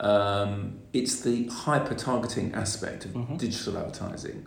um, 0.00 0.80
it's 0.92 1.20
the 1.20 1.46
hyper 1.46 1.94
targeting 1.94 2.52
aspect 2.54 3.04
of 3.04 3.12
mm-hmm. 3.12 3.36
digital 3.36 3.78
advertising 3.78 4.46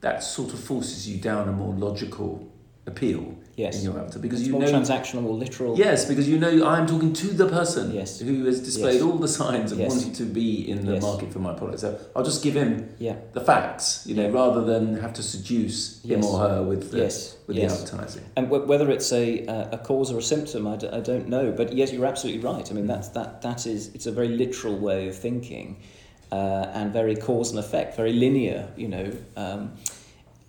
that 0.00 0.22
sort 0.22 0.52
of 0.52 0.60
forces 0.60 1.08
you 1.08 1.20
down 1.20 1.48
a 1.48 1.52
more 1.52 1.74
logical 1.74 2.50
appeal 2.88 3.36
yes. 3.58 3.78
in 3.78 3.84
your 3.84 4.00
avatar 4.00 4.20
because 4.22 4.40
it's 4.40 4.48
you 4.48 4.54
more 4.54 4.62
know 4.62 4.72
transactional 4.72 5.24
or 5.24 5.34
literal. 5.34 5.76
Yes, 5.76 6.04
because 6.06 6.28
you 6.28 6.38
know 6.38 6.66
I'm 6.66 6.86
talking 6.86 7.12
to 7.12 7.26
the 7.28 7.48
person 7.48 7.92
yes. 7.92 8.18
who 8.20 8.44
has 8.46 8.60
displayed 8.60 8.94
yes. 8.94 9.02
all 9.02 9.18
the 9.18 9.28
signs 9.28 9.72
of 9.72 9.78
yes. 9.78 9.90
wanting 9.90 10.12
to 10.14 10.24
be 10.24 10.68
in 10.68 10.86
the 10.86 11.00
market 11.00 11.32
for 11.32 11.40
my 11.40 11.54
product. 11.54 11.80
So 11.80 11.98
I'll 12.16 12.24
just 12.24 12.42
give 12.42 12.54
him 12.54 12.88
yeah. 12.98 13.16
the 13.32 13.40
facts, 13.40 14.06
you 14.06 14.14
know, 14.14 14.28
yeah. 14.28 14.34
rather 14.34 14.64
than 14.64 14.98
have 15.00 15.12
to 15.14 15.22
seduce 15.22 16.02
him 16.02 16.24
or 16.24 16.38
her 16.40 16.62
with 16.62 16.90
the, 16.90 17.02
with 17.46 17.56
the 17.56 17.64
advertising. 17.64 18.24
And 18.36 18.46
w- 18.46 18.66
whether 18.66 18.90
it's 18.90 19.12
a 19.12 19.46
uh, 19.46 19.76
a 19.76 19.78
cause 19.78 20.12
or 20.12 20.18
a 20.18 20.22
symptom, 20.22 20.66
I 20.66 20.76
d- 20.76 20.88
I 20.88 21.00
don't 21.00 21.28
know. 21.28 21.52
But 21.52 21.72
yes, 21.72 21.92
you're 21.92 22.06
absolutely 22.06 22.42
right. 22.42 22.70
I 22.70 22.74
mean, 22.74 22.86
that's 22.86 23.08
that 23.08 23.42
that 23.42 23.66
is 23.66 23.94
it's 23.94 24.06
a 24.06 24.12
very 24.12 24.28
literal 24.28 24.78
way 24.78 25.08
of 25.08 25.16
thinking. 25.16 25.82
Uh, 26.30 26.70
and 26.74 26.92
very 26.92 27.16
cause 27.16 27.48
and 27.52 27.58
effect, 27.58 27.96
very 27.96 28.12
linear, 28.12 28.68
you 28.76 28.86
know, 28.86 29.10
um, 29.38 29.72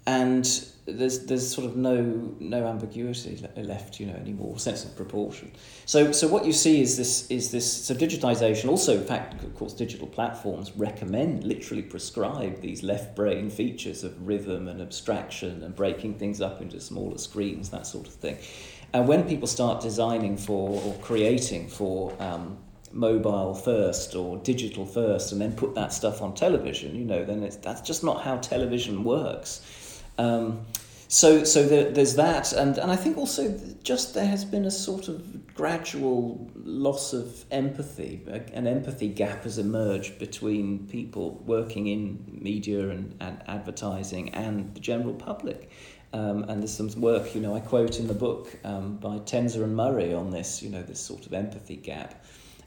and 0.05 0.45
there's 0.93 1.25
there's 1.25 1.53
sort 1.53 1.67
of 1.67 1.75
no 1.75 2.01
no 2.39 2.67
ambiguity 2.67 3.43
left, 3.55 3.99
you 3.99 4.05
know, 4.07 4.13
anymore. 4.13 4.57
Sense 4.59 4.85
of 4.85 4.95
proportion. 4.95 5.51
So 5.85 6.11
so 6.11 6.27
what 6.27 6.45
you 6.45 6.53
see 6.53 6.81
is 6.81 6.97
this 6.97 7.29
is 7.29 7.51
this 7.51 7.71
so 7.71 7.93
digitization. 7.93 8.69
Also, 8.69 8.97
in 8.97 9.05
fact, 9.05 9.43
of 9.43 9.55
course, 9.55 9.73
digital 9.73 10.07
platforms 10.07 10.71
recommend 10.75 11.43
literally 11.43 11.83
prescribe 11.83 12.61
these 12.61 12.83
left 12.83 13.15
brain 13.15 13.49
features 13.49 14.03
of 14.03 14.27
rhythm 14.27 14.67
and 14.67 14.81
abstraction 14.81 15.63
and 15.63 15.75
breaking 15.75 16.15
things 16.15 16.41
up 16.41 16.61
into 16.61 16.79
smaller 16.79 17.17
screens, 17.17 17.69
that 17.69 17.85
sort 17.87 18.07
of 18.07 18.13
thing. 18.13 18.37
And 18.93 19.07
when 19.07 19.27
people 19.27 19.47
start 19.47 19.81
designing 19.81 20.37
for 20.37 20.81
or 20.81 20.93
creating 20.99 21.67
for 21.67 22.15
um, 22.19 22.57
mobile 22.91 23.53
first 23.53 24.15
or 24.15 24.37
digital 24.37 24.85
first 24.85 25.31
and 25.31 25.39
then 25.39 25.53
put 25.53 25.75
that 25.75 25.93
stuff 25.93 26.21
on 26.21 26.33
television, 26.33 26.95
you 26.95 27.05
know, 27.05 27.23
then 27.23 27.43
it's, 27.43 27.57
that's 27.57 27.81
just 27.81 28.03
not 28.03 28.23
how 28.23 28.37
television 28.37 29.03
works. 29.03 29.61
Um, 30.17 30.65
so 31.11 31.43
so 31.43 31.65
there, 31.65 31.89
there's 31.89 32.15
that, 32.15 32.53
and, 32.53 32.77
and 32.77 32.91
I 32.91 32.95
think 32.95 33.17
also 33.17 33.59
just 33.83 34.13
there 34.13 34.27
has 34.27 34.45
been 34.45 34.65
a 34.65 34.71
sort 34.71 35.07
of 35.07 35.55
gradual 35.55 36.49
loss 36.55 37.13
of 37.13 37.45
empathy. 37.49 38.21
An 38.53 38.67
empathy 38.67 39.07
gap 39.07 39.43
has 39.43 39.57
emerged 39.57 40.19
between 40.19 40.87
people 40.87 41.41
working 41.47 41.87
in 41.87 42.23
media 42.31 42.89
and, 42.89 43.15
and 43.19 43.41
advertising 43.47 44.29
and 44.35 44.71
the 44.75 44.79
general 44.79 45.15
public. 45.15 45.71
Um, 46.13 46.43
and 46.43 46.61
there's 46.61 46.73
some 46.73 46.89
work, 47.01 47.33
you 47.33 47.41
know, 47.41 47.55
I 47.55 47.59
quote 47.59 47.99
in 47.99 48.07
the 48.07 48.13
book 48.13 48.55
um, 48.63 48.97
by 48.97 49.17
Tenzer 49.17 49.63
and 49.63 49.75
Murray 49.75 50.13
on 50.13 50.29
this, 50.29 50.61
you 50.61 50.69
know, 50.69 50.83
this 50.83 50.99
sort 50.99 51.25
of 51.25 51.33
empathy 51.33 51.75
gap 51.75 52.23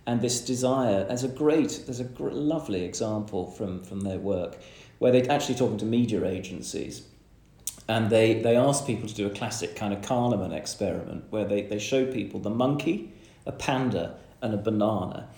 and 0.07 0.21
this 0.21 0.41
desire. 0.41 1.05
There's 1.05 1.25
a 1.25 1.29
great, 1.29 1.85
there's 1.87 2.01
a 2.01 2.05
gr- 2.05 2.31
lovely 2.31 2.85
example 2.85 3.53
from, 3.53 3.85
from 3.85 4.01
their 4.01 4.19
work 4.19 4.59
where 4.99 5.13
they're 5.13 5.31
actually 5.31 5.55
talking 5.55 5.79
to 5.79 5.87
media 5.87 6.25
agencies 6.27 7.07
and 7.89 8.11
they, 8.11 8.41
they 8.41 8.57
ask 8.57 8.87
people 8.87 9.09
to 9.09 9.15
do 9.15 9.27
a 9.27 9.31
classic 9.31 9.75
kind 9.75 9.93
of 9.93 10.01
Kahneman 10.01 10.53
experiment 10.53 11.25
where 11.31 11.45
they, 11.45 11.63
they 11.63 11.79
show 11.79 12.07
people 12.07 12.41
the 12.41 12.51
monkey, 12.51 13.13
a 13.45 13.53
panda, 13.53 14.17
and 14.41 14.55
a 14.55 14.57
banana. 14.57 15.29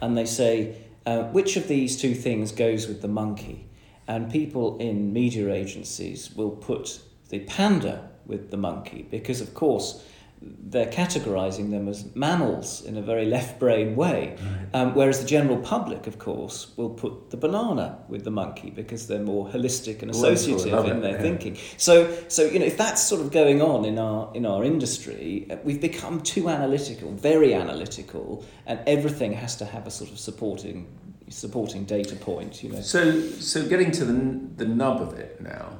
And 0.00 0.16
they 0.16 0.26
say, 0.26 0.76
uh, 1.06 1.24
which 1.24 1.56
of 1.56 1.68
these 1.68 1.96
two 2.00 2.14
things 2.14 2.52
goes 2.52 2.86
with 2.86 3.02
the 3.02 3.08
monkey? 3.08 3.66
And 4.06 4.30
people 4.30 4.76
in 4.78 5.12
media 5.12 5.52
agencies 5.52 6.30
will 6.34 6.50
put 6.50 7.00
the 7.30 7.40
panda 7.40 8.10
with 8.26 8.50
the 8.50 8.56
monkey 8.56 9.06
because, 9.10 9.40
of 9.40 9.54
course, 9.54 10.04
they're 10.46 10.90
categorizing 10.90 11.70
them 11.70 11.88
as 11.88 12.14
mammals 12.14 12.82
in 12.84 12.96
a 12.96 13.02
very 13.02 13.24
left 13.24 13.58
brain 13.58 13.96
way. 13.96 14.36
Um, 14.72 14.94
whereas 14.94 15.20
the 15.20 15.26
general 15.26 15.58
public, 15.58 16.06
of 16.06 16.18
course, 16.18 16.72
will 16.76 16.90
put 16.90 17.30
the 17.30 17.36
banana 17.36 17.98
with 18.08 18.24
the 18.24 18.30
monkey 18.30 18.70
because 18.70 19.06
they're 19.06 19.22
more 19.22 19.46
holistic 19.48 20.02
and 20.02 20.10
Well, 20.12 20.22
that's 20.22 20.46
what 20.46 20.54
I 20.54 20.56
associative 20.56 20.86
in 20.86 21.00
their 21.00 21.12
yeah. 21.12 21.22
thinking. 21.22 21.58
So, 21.76 22.14
so 22.28 22.44
you 22.44 22.58
know, 22.58 22.66
if 22.66 22.76
that's 22.76 23.02
sort 23.02 23.20
of 23.20 23.30
going 23.30 23.62
on 23.62 23.84
in 23.84 23.98
our 23.98 24.30
in 24.34 24.44
our 24.46 24.64
industry, 24.64 25.46
uh, 25.50 25.56
we've 25.64 25.80
become 25.80 26.20
too 26.20 26.48
analytical, 26.48 27.12
very 27.12 27.54
analytical, 27.54 28.44
and 28.66 28.80
everything 28.86 29.32
has 29.32 29.56
to 29.56 29.64
have 29.64 29.86
a 29.86 29.90
sort 29.90 30.10
of 30.10 30.18
supporting 30.18 30.86
supporting 31.28 31.84
data 31.84 32.16
point. 32.16 32.62
You 32.62 32.70
know, 32.70 32.80
So, 32.80 33.20
so 33.20 33.66
getting 33.66 33.90
to 33.92 34.04
the, 34.04 34.40
the 34.56 34.66
nub 34.66 35.00
of 35.00 35.18
it 35.18 35.40
now, 35.40 35.78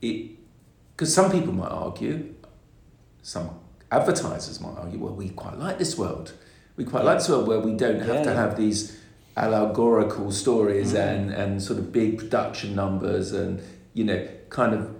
it 0.00 0.32
because 0.96 1.14
some 1.14 1.30
people 1.30 1.52
might 1.52 1.70
argue, 1.70 2.34
some 3.22 3.50
advertisers 3.90 4.60
might 4.60 4.76
argue, 4.78 4.98
well, 4.98 5.14
we 5.14 5.28
quite 5.30 5.58
like 5.58 5.78
this 5.78 5.96
world. 5.96 6.32
We 6.76 6.84
quite 6.84 7.04
like 7.04 7.18
this 7.18 7.28
world 7.28 7.46
where 7.46 7.60
we 7.60 7.72
don't 7.74 8.00
have 8.00 8.08
Yeah, 8.08 8.22
to 8.24 8.30
yeah. 8.30 8.34
have 8.36 8.56
these 8.56 8.98
allegorical 9.36 10.30
stories 10.32 10.92
Mm. 10.92 10.98
and, 11.08 11.30
and 11.30 11.62
sort 11.62 11.78
of 11.78 11.92
big 11.92 12.18
production 12.18 12.74
numbers 12.74 13.32
and, 13.32 13.60
you 13.94 14.04
know, 14.04 14.26
kind 14.50 14.74
of 14.74 14.90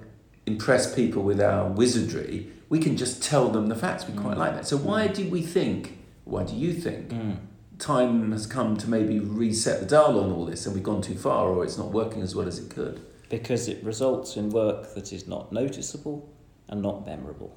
impress 0.46 0.94
people 0.94 1.22
with 1.22 1.40
our 1.40 1.68
wizardry. 1.68 2.48
We 2.68 2.78
can 2.78 2.96
just 2.96 3.22
tell 3.22 3.48
them 3.50 3.66
the 3.68 3.74
facts. 3.74 4.06
We 4.08 4.14
quite 4.14 4.36
Mm. 4.36 4.40
like 4.40 4.54
that. 4.54 4.66
So 4.66 4.76
why 4.76 5.06
do 5.08 5.28
we 5.28 5.42
think, 5.42 5.98
why 6.24 6.44
do 6.44 6.54
you 6.54 6.72
think 6.72 7.10
Mm. 7.10 7.36
time 7.78 8.32
has 8.32 8.46
come 8.46 8.76
to 8.78 8.88
maybe 8.88 9.18
reset 9.18 9.80
the 9.80 9.86
dial 9.86 10.18
on 10.20 10.30
all 10.32 10.46
this 10.46 10.64
and 10.66 10.74
we've 10.74 10.84
gone 10.84 11.02
too 11.02 11.16
far 11.16 11.48
or 11.48 11.64
it's 11.64 11.76
not 11.78 11.90
working 11.92 12.22
as 12.22 12.34
well 12.34 12.46
as 12.46 12.58
it 12.58 12.68
could. 12.70 13.00
because 13.28 13.66
it 13.66 13.82
results 13.82 14.36
in 14.36 14.50
work 14.50 14.92
that 14.94 15.10
is 15.10 15.26
not 15.26 15.50
noticeable 15.52 16.28
and 16.68 16.82
not 16.82 17.06
memorable 17.06 17.50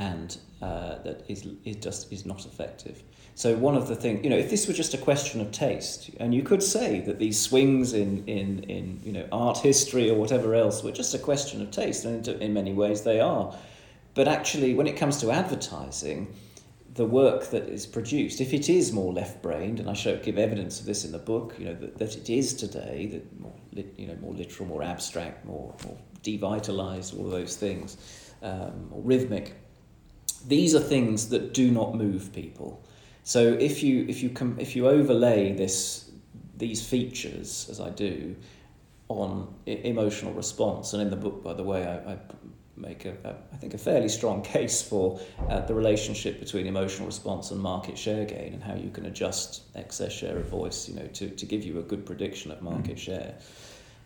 and 0.00 0.38
uh, 0.62 0.98
that 1.04 1.22
is, 1.28 1.46
is 1.64 1.76
just 1.76 2.12
is 2.12 2.24
not 2.26 2.46
effective. 2.46 3.02
So 3.34 3.54
one 3.56 3.76
of 3.76 3.86
the 3.86 3.94
things, 3.94 4.24
you 4.24 4.30
know, 4.30 4.36
if 4.36 4.50
this 4.50 4.66
were 4.66 4.74
just 4.74 4.94
a 4.94 4.98
question 4.98 5.40
of 5.40 5.52
taste, 5.52 6.10
and 6.18 6.34
you 6.34 6.42
could 6.42 6.62
say 6.62 7.00
that 7.00 7.18
these 7.18 7.40
swings 7.40 7.92
in, 7.92 8.24
in, 8.26 8.64
in 8.64 9.00
you 9.04 9.12
know, 9.12 9.26
art 9.30 9.58
history 9.58 10.10
or 10.10 10.18
whatever 10.18 10.54
else 10.54 10.82
were 10.82 10.90
just 10.92 11.14
a 11.14 11.18
question 11.18 11.62
of 11.62 11.70
taste, 11.70 12.04
and 12.04 12.26
in- 12.26 12.52
many 12.52 12.72
ways 12.72 13.02
they 13.02 13.20
are. 13.20 13.54
But 14.14 14.26
actually, 14.26 14.74
when 14.74 14.86
it 14.86 14.96
comes 14.96 15.20
to 15.20 15.30
advertising, 15.30 16.34
the 16.94 17.06
work 17.06 17.50
that 17.50 17.68
is 17.68 17.86
produced, 17.86 18.40
if 18.40 18.52
it 18.52 18.68
is 18.68 18.92
more 18.92 19.12
left-brained, 19.12 19.80
and 19.80 19.88
I 19.88 19.92
show 19.92 20.16
give 20.16 20.38
evidence 20.38 20.80
of 20.80 20.86
this 20.86 21.04
in 21.04 21.12
the 21.12 21.18
book, 21.18 21.54
you 21.58 21.66
know 21.66 21.74
that, 21.74 21.98
that 21.98 22.16
it 22.16 22.28
is 22.28 22.54
today, 22.54 23.08
that 23.12 23.40
more 23.40 23.54
you 23.96 24.06
know 24.08 24.16
more 24.20 24.34
literal, 24.34 24.68
more 24.68 24.82
abstract, 24.82 25.44
more 25.44 25.74
more 25.86 25.96
devitalized, 26.22 27.16
all 27.16 27.28
those 27.30 27.56
things, 27.56 27.96
um, 28.42 28.88
rhythmic. 28.90 29.54
These 30.46 30.74
are 30.74 30.80
things 30.80 31.28
that 31.28 31.54
do 31.54 31.70
not 31.70 31.94
move 31.94 32.32
people. 32.32 32.82
So 33.24 33.52
if 33.52 33.82
you 33.82 34.06
if 34.08 34.22
you 34.22 34.30
com- 34.30 34.58
if 34.58 34.74
you 34.74 34.88
overlay 34.88 35.52
this 35.52 36.10
these 36.56 36.84
features 36.84 37.68
as 37.70 37.80
I 37.80 37.90
do 37.90 38.36
on 39.08 39.52
e- 39.66 39.80
emotional 39.84 40.32
response, 40.32 40.92
and 40.92 41.02
in 41.02 41.10
the 41.10 41.16
book, 41.16 41.42
by 41.42 41.54
the 41.54 41.62
way, 41.64 41.86
I, 41.86 42.12
I 42.12 42.18
make 42.76 43.04
a, 43.04 43.14
a 43.24 43.34
I 43.52 43.56
think 43.56 43.74
a 43.74 43.78
fairly 43.78 44.08
strong 44.08 44.42
case 44.56 44.80
for 44.82 45.20
uh, 45.48 45.60
the 45.60 45.74
relationship 45.74 46.40
between 46.40 46.66
emotional 46.66 47.06
response 47.06 47.50
and 47.50 47.60
market 47.60 47.98
share 47.98 48.24
gain, 48.24 48.54
and 48.54 48.62
how 48.62 48.74
you 48.74 48.90
can 48.90 49.06
adjust 49.06 49.62
excess 49.74 50.12
share 50.12 50.38
of 50.38 50.46
voice, 50.46 50.88
you 50.88 50.94
know, 50.94 51.06
to, 51.08 51.28
to 51.28 51.46
give 51.46 51.64
you 51.64 51.78
a 51.78 51.82
good 51.82 52.06
prediction 52.06 52.50
of 52.50 52.62
market 52.62 52.98
share 52.98 53.34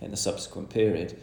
in 0.01 0.11
the 0.11 0.17
subsequent 0.17 0.71
period. 0.71 1.21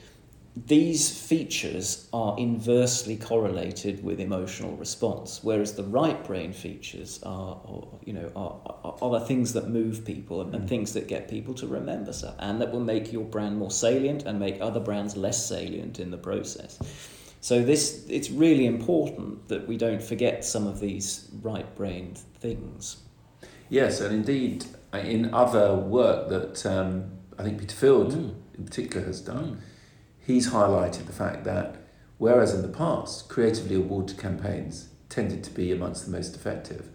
These 0.53 1.17
features 1.17 2.09
are 2.11 2.37
inversely 2.37 3.15
correlated 3.15 4.03
with 4.03 4.19
emotional 4.19 4.75
response, 4.75 5.39
whereas 5.41 5.75
the 5.75 5.83
right 5.85 6.21
brain 6.25 6.51
features 6.51 7.21
are, 7.23 7.61
are 7.65 7.87
you 8.03 8.11
know, 8.11 8.29
are, 8.35 8.59
are, 8.83 8.97
are 9.01 9.19
the 9.19 9.25
things 9.25 9.53
that 9.53 9.69
move 9.69 10.03
people 10.03 10.41
and, 10.41 10.53
and 10.53 10.67
things 10.67 10.91
that 10.93 11.07
get 11.07 11.29
people 11.29 11.53
to 11.53 11.67
remember 11.67 12.11
stuff, 12.11 12.35
and 12.39 12.59
that 12.59 12.69
will 12.69 12.81
make 12.81 13.13
your 13.13 13.23
brand 13.23 13.57
more 13.57 13.71
salient 13.71 14.23
and 14.23 14.39
make 14.39 14.59
other 14.59 14.81
brands 14.81 15.15
less 15.15 15.47
salient 15.47 16.01
in 16.01 16.11
the 16.11 16.17
process. 16.17 16.77
So 17.39 17.63
this, 17.63 18.05
it's 18.09 18.29
really 18.29 18.65
important 18.65 19.47
that 19.47 19.67
we 19.67 19.77
don't 19.77 20.03
forget 20.03 20.43
some 20.43 20.67
of 20.67 20.81
these 20.81 21.29
right 21.41 21.73
brain 21.75 22.15
things. 22.39 22.97
Yes, 23.69 24.01
and 24.01 24.13
indeed, 24.13 24.65
uh, 24.93 24.97
in 24.97 25.33
other 25.33 25.73
work 25.75 26.27
that 26.27 26.65
um, 26.65 27.09
I 27.39 27.43
think 27.43 27.57
Peter 27.59 27.75
Field 27.75 28.11
Mm. 28.11 28.35
in 28.57 28.65
particular 28.65 29.07
has 29.07 29.21
done, 29.21 29.61
he's 30.31 30.49
highlighted 30.51 31.05
the 31.05 31.13
fact 31.13 31.43
that 31.43 31.75
whereas 32.17 32.53
in 32.53 32.61
the 32.61 32.67
past, 32.67 33.29
creatively 33.29 33.75
awarded 33.75 34.17
campaigns 34.17 34.89
tended 35.09 35.43
to 35.43 35.51
be 35.51 35.71
amongst 35.71 36.05
the 36.05 36.11
most 36.11 36.35
effective, 36.35 36.89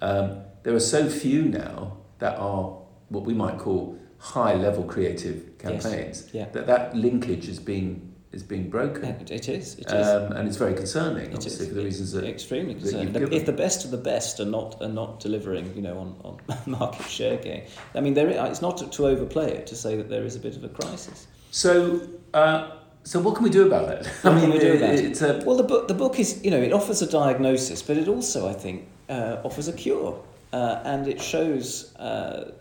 um, 0.00 0.38
there 0.62 0.74
are 0.74 0.80
so 0.80 1.08
few 1.08 1.42
now 1.42 1.96
that 2.18 2.36
are 2.38 2.78
what 3.08 3.24
we 3.24 3.34
might 3.34 3.58
call 3.58 3.98
high 4.18 4.54
level 4.54 4.84
creative 4.84 5.36
Yes. 5.64 5.82
campaigns 5.82 6.28
Yeah. 6.32 6.46
that 6.52 6.66
that 6.66 6.96
linkage 6.96 7.48
is 7.48 7.58
being 7.60 8.08
is 8.32 8.42
being 8.42 8.70
broken. 8.70 9.04
It, 9.20 9.30
it 9.30 9.48
is. 9.48 9.74
It 9.78 9.86
is. 9.92 10.06
Um, 10.08 10.32
and 10.32 10.48
it's 10.48 10.56
very 10.56 10.72
concerning, 10.74 11.26
It 11.32 11.34
obviously, 11.34 11.66
is. 11.66 11.68
for 11.68 11.74
the 11.74 11.84
reasons 11.84 12.12
that 12.12 12.24
extremely 12.24 12.74
concerning. 12.74 13.14
If 13.32 13.44
the 13.44 13.52
best 13.52 13.84
of 13.84 13.90
the 13.90 13.98
best 13.98 14.40
are 14.40 14.46
not 14.46 14.80
are 14.80 14.88
not 14.88 15.20
delivering, 15.20 15.66
you 15.76 15.82
know, 15.82 15.98
on, 15.98 16.16
on 16.24 16.38
market 16.66 17.06
share 17.08 17.36
gain, 17.36 17.64
I 17.94 18.00
mean, 18.00 18.14
there 18.14 18.28
it's 18.30 18.62
not 18.62 18.78
to, 18.78 18.86
to 18.88 19.06
overplay 19.06 19.50
it 19.52 19.66
to 19.68 19.76
say 19.76 19.96
that 19.96 20.08
there 20.08 20.24
is 20.24 20.34
a 20.34 20.40
bit 20.40 20.56
of 20.56 20.64
a 20.64 20.68
crisis. 20.70 21.26
So, 21.50 22.00
uh, 22.32 22.70
so 23.04 23.20
what 23.20 23.34
can 23.34 23.44
we 23.44 23.50
do 23.50 23.66
about 23.66 23.88
it? 23.88 24.06
What 24.22 24.40
can 24.40 24.50
we 24.50 24.58
do 24.58 24.72
about 24.76 24.94
it? 24.94 25.04
It's 25.04 25.22
a, 25.22 25.42
Well, 25.44 25.56
the 25.56 25.64
book 25.64 25.88
the 25.88 25.94
book 25.94 26.18
is 26.18 26.42
you 26.44 26.50
know 26.50 26.60
it 26.60 26.72
offers 26.72 27.02
a 27.02 27.06
diagnosis, 27.06 27.82
but 27.82 27.96
it 27.96 28.08
also 28.08 28.48
I 28.48 28.52
think 28.52 28.86
uh, 29.08 29.38
offers 29.44 29.68
a 29.68 29.72
cure, 29.72 30.20
uh, 30.52 30.80
and 30.84 31.08
it 31.08 31.20
shows 31.20 31.94
uh, 31.96 32.52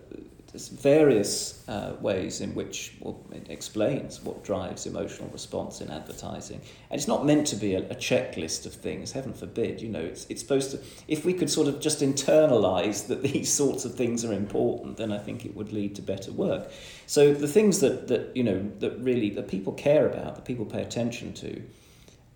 there's 0.52 0.68
various 0.68 1.64
uh, 1.70 1.96
ways 2.02 2.42
in 2.42 2.54
which 2.54 2.94
well, 3.00 3.24
it 3.32 3.50
explains 3.50 4.22
what 4.22 4.44
drives 4.44 4.86
emotional 4.86 5.30
response 5.30 5.80
in 5.80 5.90
advertising. 5.90 6.60
And 6.90 7.00
it's 7.00 7.08
not 7.08 7.26
meant 7.26 7.48
to 7.48 7.56
be 7.56 7.76
a, 7.76 7.80
a 7.90 7.96
checklist 7.96 8.66
of 8.66 8.74
things. 8.74 9.14
Heaven 9.14 9.34
forbid. 9.34 9.82
You 9.82 9.88
know, 9.90 10.02
it's 10.02 10.26
it's 10.30 10.42
supposed 10.42 10.72
to. 10.72 10.80
If 11.08 11.24
we 11.24 11.34
could 11.34 11.50
sort 11.50 11.70
of 11.70 11.80
just 11.80 12.02
internalize 12.02 13.08
that 13.08 13.22
these 13.32 13.52
sorts 13.52 13.86
of 13.86 13.96
things 13.96 14.26
are 14.26 14.34
important, 14.34 14.98
then 14.98 15.14
I 15.14 15.20
think 15.20 15.46
it 15.46 15.56
would 15.56 15.72
lead 15.72 15.96
to 15.96 16.02
better 16.02 16.32
work. 16.32 16.70
So 17.08 17.34
the 17.34 17.48
things 17.48 17.80
that 17.80 18.10
that 18.10 18.36
you 18.36 18.44
know 18.44 18.70
that 18.80 19.00
really 19.00 19.30
that 19.32 19.48
people 19.48 19.72
care 19.72 20.06
about, 20.06 20.36
that 20.36 20.44
people 20.44 20.66
pay 20.66 20.82
attention 20.82 21.34
to, 21.36 21.62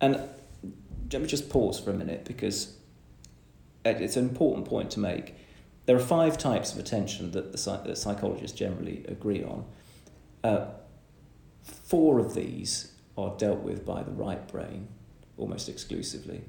and 0.00 0.20
let 1.12 1.20
me 1.20 1.28
just 1.28 1.50
pause 1.50 1.78
for 1.78 1.90
a 1.90 1.94
minute 1.94 2.24
because 2.24 2.76
it's 3.84 4.16
an 4.16 4.28
important 4.28 4.66
point 4.66 4.90
to 4.92 5.00
make. 5.00 5.34
There 5.86 5.96
are 5.96 6.00
five 6.00 6.36
types 6.36 6.72
of 6.72 6.78
attention 6.78 7.30
that 7.30 7.52
the, 7.52 7.80
that 7.84 7.96
psychologists 7.96 8.58
generally 8.58 9.04
agree 9.08 9.42
on. 9.42 9.64
Uh, 10.42 10.66
four 11.62 12.18
of 12.18 12.34
these 12.34 12.92
are 13.16 13.34
dealt 13.38 13.60
with 13.60 13.84
by 13.84 14.02
the 14.02 14.10
right 14.10 14.46
brain 14.48 14.88
almost 15.36 15.68
exclusively. 15.68 16.42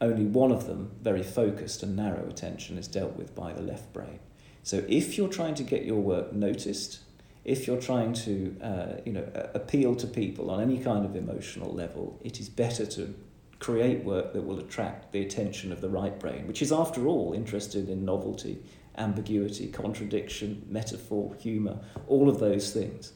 Only 0.00 0.24
one 0.24 0.50
of 0.50 0.66
them, 0.66 0.90
very 1.00 1.22
focused 1.22 1.82
and 1.84 1.94
narrow 1.94 2.28
attention, 2.28 2.76
is 2.76 2.88
dealt 2.88 3.16
with 3.16 3.34
by 3.34 3.52
the 3.52 3.62
left 3.62 3.92
brain. 3.92 4.18
So 4.64 4.84
if 4.88 5.16
you're 5.16 5.28
trying 5.28 5.54
to 5.54 5.62
get 5.62 5.84
your 5.84 6.00
work 6.00 6.32
noticed, 6.32 7.00
if 7.44 7.66
you're 7.66 7.80
trying 7.80 8.12
to 8.14 8.56
uh, 8.60 9.00
you 9.04 9.12
know, 9.12 9.28
appeal 9.54 9.94
to 9.96 10.06
people 10.06 10.50
on 10.50 10.60
any 10.60 10.78
kind 10.78 11.04
of 11.04 11.14
emotional 11.14 11.72
level, 11.72 12.20
it 12.22 12.40
is 12.40 12.48
better 12.48 12.86
to 12.86 13.14
create 13.62 14.02
work 14.04 14.32
that 14.32 14.42
will 14.42 14.58
attract 14.58 15.12
the 15.12 15.22
attention 15.22 15.72
of 15.72 15.80
the 15.80 15.88
right 15.88 16.18
brain, 16.18 16.46
which 16.48 16.60
is, 16.60 16.72
after 16.72 17.06
all, 17.06 17.32
interested 17.32 17.88
in 17.88 18.04
novelty, 18.04 18.58
ambiguity, 18.98 19.68
contradiction, 19.68 20.66
metaphor, 20.68 21.34
humour, 21.38 21.78
all 22.08 22.28
of 22.28 22.40
those 22.40 22.72
things. 22.72 23.12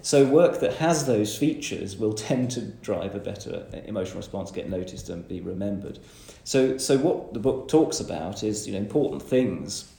So, 0.00 0.24
work 0.24 0.60
that 0.60 0.74
has 0.74 1.06
those 1.06 1.36
features 1.36 1.96
will 1.96 2.12
tend 2.12 2.52
to 2.52 2.60
drive 2.60 3.16
a 3.16 3.18
better 3.18 3.66
emotional 3.86 4.18
response, 4.18 4.52
get 4.52 4.70
noticed, 4.70 5.08
and 5.08 5.26
be 5.26 5.40
remembered. 5.40 5.98
So, 6.44 6.78
so 6.78 6.96
what 6.96 7.34
the 7.34 7.40
book 7.40 7.68
talks 7.68 7.98
about 7.98 8.44
is 8.44 8.66
you 8.66 8.74
know, 8.74 8.78
important 8.78 9.22
things 9.22 9.92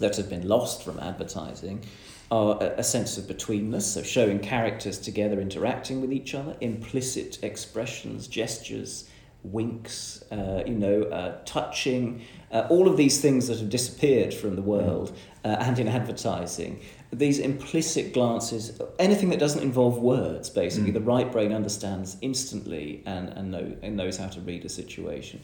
that 0.00 0.16
have 0.16 0.28
been 0.28 0.48
lost 0.48 0.82
from 0.82 0.98
advertising 0.98 1.84
are 2.30 2.58
a, 2.60 2.80
a 2.80 2.84
sense 2.84 3.16
of 3.16 3.24
betweenness, 3.24 3.82
so 3.82 4.02
showing 4.02 4.40
characters 4.40 4.98
together 4.98 5.40
interacting 5.40 6.00
with 6.00 6.12
each 6.12 6.34
other, 6.34 6.56
implicit 6.60 7.38
expressions, 7.42 8.26
gestures, 8.26 9.08
winks, 9.42 10.22
uh, 10.32 10.62
you 10.66 10.74
know, 10.74 11.02
uh, 11.02 11.38
touching, 11.44 12.22
uh, 12.52 12.66
all 12.68 12.88
of 12.88 12.96
these 12.96 13.20
things 13.20 13.48
that 13.48 13.58
have 13.58 13.70
disappeared 13.70 14.34
from 14.34 14.56
the 14.56 14.62
world 14.62 15.16
uh, 15.44 15.48
and 15.60 15.78
in 15.78 15.88
advertising. 15.88 16.80
These 17.12 17.38
implicit 17.38 18.12
glances, 18.12 18.80
anything 18.98 19.30
that 19.30 19.38
doesn't 19.38 19.62
involve 19.62 19.98
words, 19.98 20.50
basically, 20.50 20.90
Mm. 20.90 20.94
the 20.94 21.00
right 21.00 21.32
brain 21.32 21.52
understands 21.52 22.16
instantly 22.20 23.02
and, 23.06 23.28
and, 23.30 23.50
know, 23.50 23.72
and 23.82 23.96
knows 23.96 24.16
how 24.18 24.28
to 24.28 24.40
read 24.40 24.64
a 24.64 24.68
situation. 24.68 25.40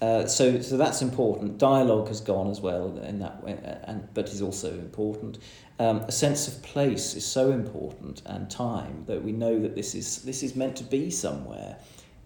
Uh, 0.00 0.26
so, 0.26 0.60
so 0.60 0.76
that's 0.76 1.02
important. 1.02 1.58
Dialogue 1.58 2.08
has 2.08 2.20
gone 2.20 2.48
as 2.50 2.60
well 2.60 2.96
in 2.98 3.18
that 3.18 3.42
way, 3.42 3.58
uh, 3.64 3.90
and 3.90 4.08
but 4.14 4.28
is 4.28 4.40
also 4.40 4.70
important. 4.70 5.38
Um, 5.80 5.98
a 5.98 6.12
sense 6.12 6.46
of 6.46 6.62
place 6.62 7.14
is 7.16 7.26
so 7.26 7.50
important, 7.50 8.22
and 8.26 8.48
time 8.48 9.04
that 9.06 9.22
we 9.24 9.32
know 9.32 9.58
that 9.58 9.74
this 9.74 9.96
is 9.96 10.22
this 10.22 10.42
is 10.44 10.54
meant 10.54 10.76
to 10.76 10.84
be 10.84 11.10
somewhere, 11.10 11.76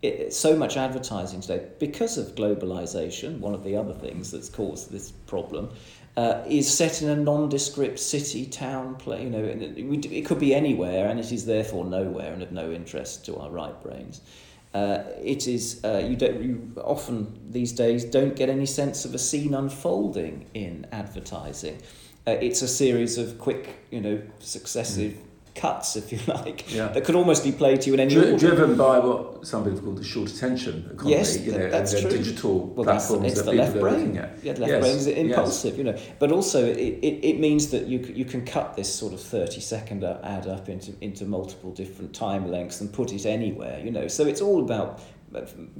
it, 0.03 0.35
so 0.35 0.57
much 0.57 0.77
advertising 0.77 1.41
today 1.41 1.67
because 1.79 2.19
of 2.19 2.35
globalization. 2.35 3.38
One 3.38 3.55
of 3.55 3.65
the 3.65 3.77
other 3.77 3.95
things 3.95 4.31
that's 4.31 4.49
caused 4.49 4.91
this 4.91 5.11
problem. 5.11 5.71
Uh, 6.15 6.45
is 6.47 6.71
set 6.71 7.01
in 7.01 7.09
a 7.09 7.17
nondescript 7.17 7.99
city, 7.99 8.45
town, 8.45 8.95
play, 8.97 9.25
you 9.25 9.31
know, 9.31 9.43
it, 9.43 10.05
it 10.05 10.27
could 10.27 10.38
be 10.38 10.55
anywhere, 10.55 11.09
and 11.09 11.19
it 11.19 11.33
is 11.33 11.47
therefore 11.47 11.87
nowhere 11.87 12.35
and 12.35 12.43
of 12.43 12.53
no 12.53 12.71
interest 12.71 13.25
to 13.25 13.35
our 13.38 13.49
right 13.49 13.83
brains. 13.83 14.21
Uh, 14.75 15.05
it 15.23 15.47
is 15.47 15.83
uh, 15.85 16.03
you 16.07 16.17
don't 16.17 16.43
you 16.43 16.73
often 16.85 17.38
these 17.51 17.73
days 17.73 18.05
don't 18.05 18.37
get 18.37 18.49
any 18.49 18.65
sense 18.67 19.05
of 19.05 19.15
a 19.15 19.19
scene 19.19 19.55
unfolding 19.55 20.47
in 20.55 20.87
advertising. 20.93 21.81
Uh, 22.27 22.33
it's 22.33 22.62
a 22.62 22.69
series 22.69 23.19
of 23.19 23.38
quick, 23.38 23.85
you 23.91 24.01
know, 24.01 24.23
successive. 24.38 25.17
Cuts, 25.55 25.97
if 25.97 26.11
you 26.11 26.19
like, 26.27 26.73
yeah. 26.73 26.88
that 26.88 27.05
could 27.05 27.15
almost 27.15 27.45
be 27.45 27.53
played 27.53 27.83
to 27.83 27.88
you 27.88 27.95
in 27.95 28.01
any 28.01 28.15
Dri- 28.15 28.37
Driven 28.37 28.77
by 28.77 28.99
what 28.99 29.47
some 29.47 29.65
people 29.65 29.81
call 29.81 29.93
the 29.93 30.05
short 30.05 30.31
attention 30.31 30.88
economy, 30.91 31.11
yes, 31.11 31.38
you 31.38 31.53
know, 31.53 31.69
that's 31.69 31.93
and 31.93 32.03
true. 32.03 32.11
digital 32.11 32.67
well, 32.69 32.85
platforms 32.85 33.27
it's 33.27 33.43
that 33.43 33.51
the 33.51 33.53
left 33.53 33.79
brain. 33.79 34.15
Yeah, 34.15 34.31
left 34.45 34.61
yes. 34.61 34.81
brain 34.81 34.97
is 34.97 35.07
impulsive, 35.07 35.73
yes. 35.73 35.79
you 35.79 35.85
know. 35.85 35.99
But 36.19 36.33
also, 36.33 36.65
it, 36.65 36.79
it, 36.79 37.25
it 37.25 37.41
means 37.41 37.71
that 37.71 37.87
you 37.87 37.99
you 37.99 38.25
can 38.25 38.45
cut 38.47 38.77
this 38.77 38.93
sort 38.93 39.12
of 39.12 39.21
thirty 39.21 39.61
second 39.61 40.05
ad 40.05 40.47
up 40.47 40.69
into 40.69 40.95
into 41.03 41.27
multiple 41.27 41.71
different 41.73 42.15
time 42.15 42.51
lengths 42.51 42.81
and 42.81 42.93
put 42.93 43.12
it 43.12 43.27
anywhere, 43.27 43.79
you 43.81 43.91
know. 43.91 44.09
So 44.09 44.27
it's 44.27 44.41
all 44.41 44.61
about 44.61 45.01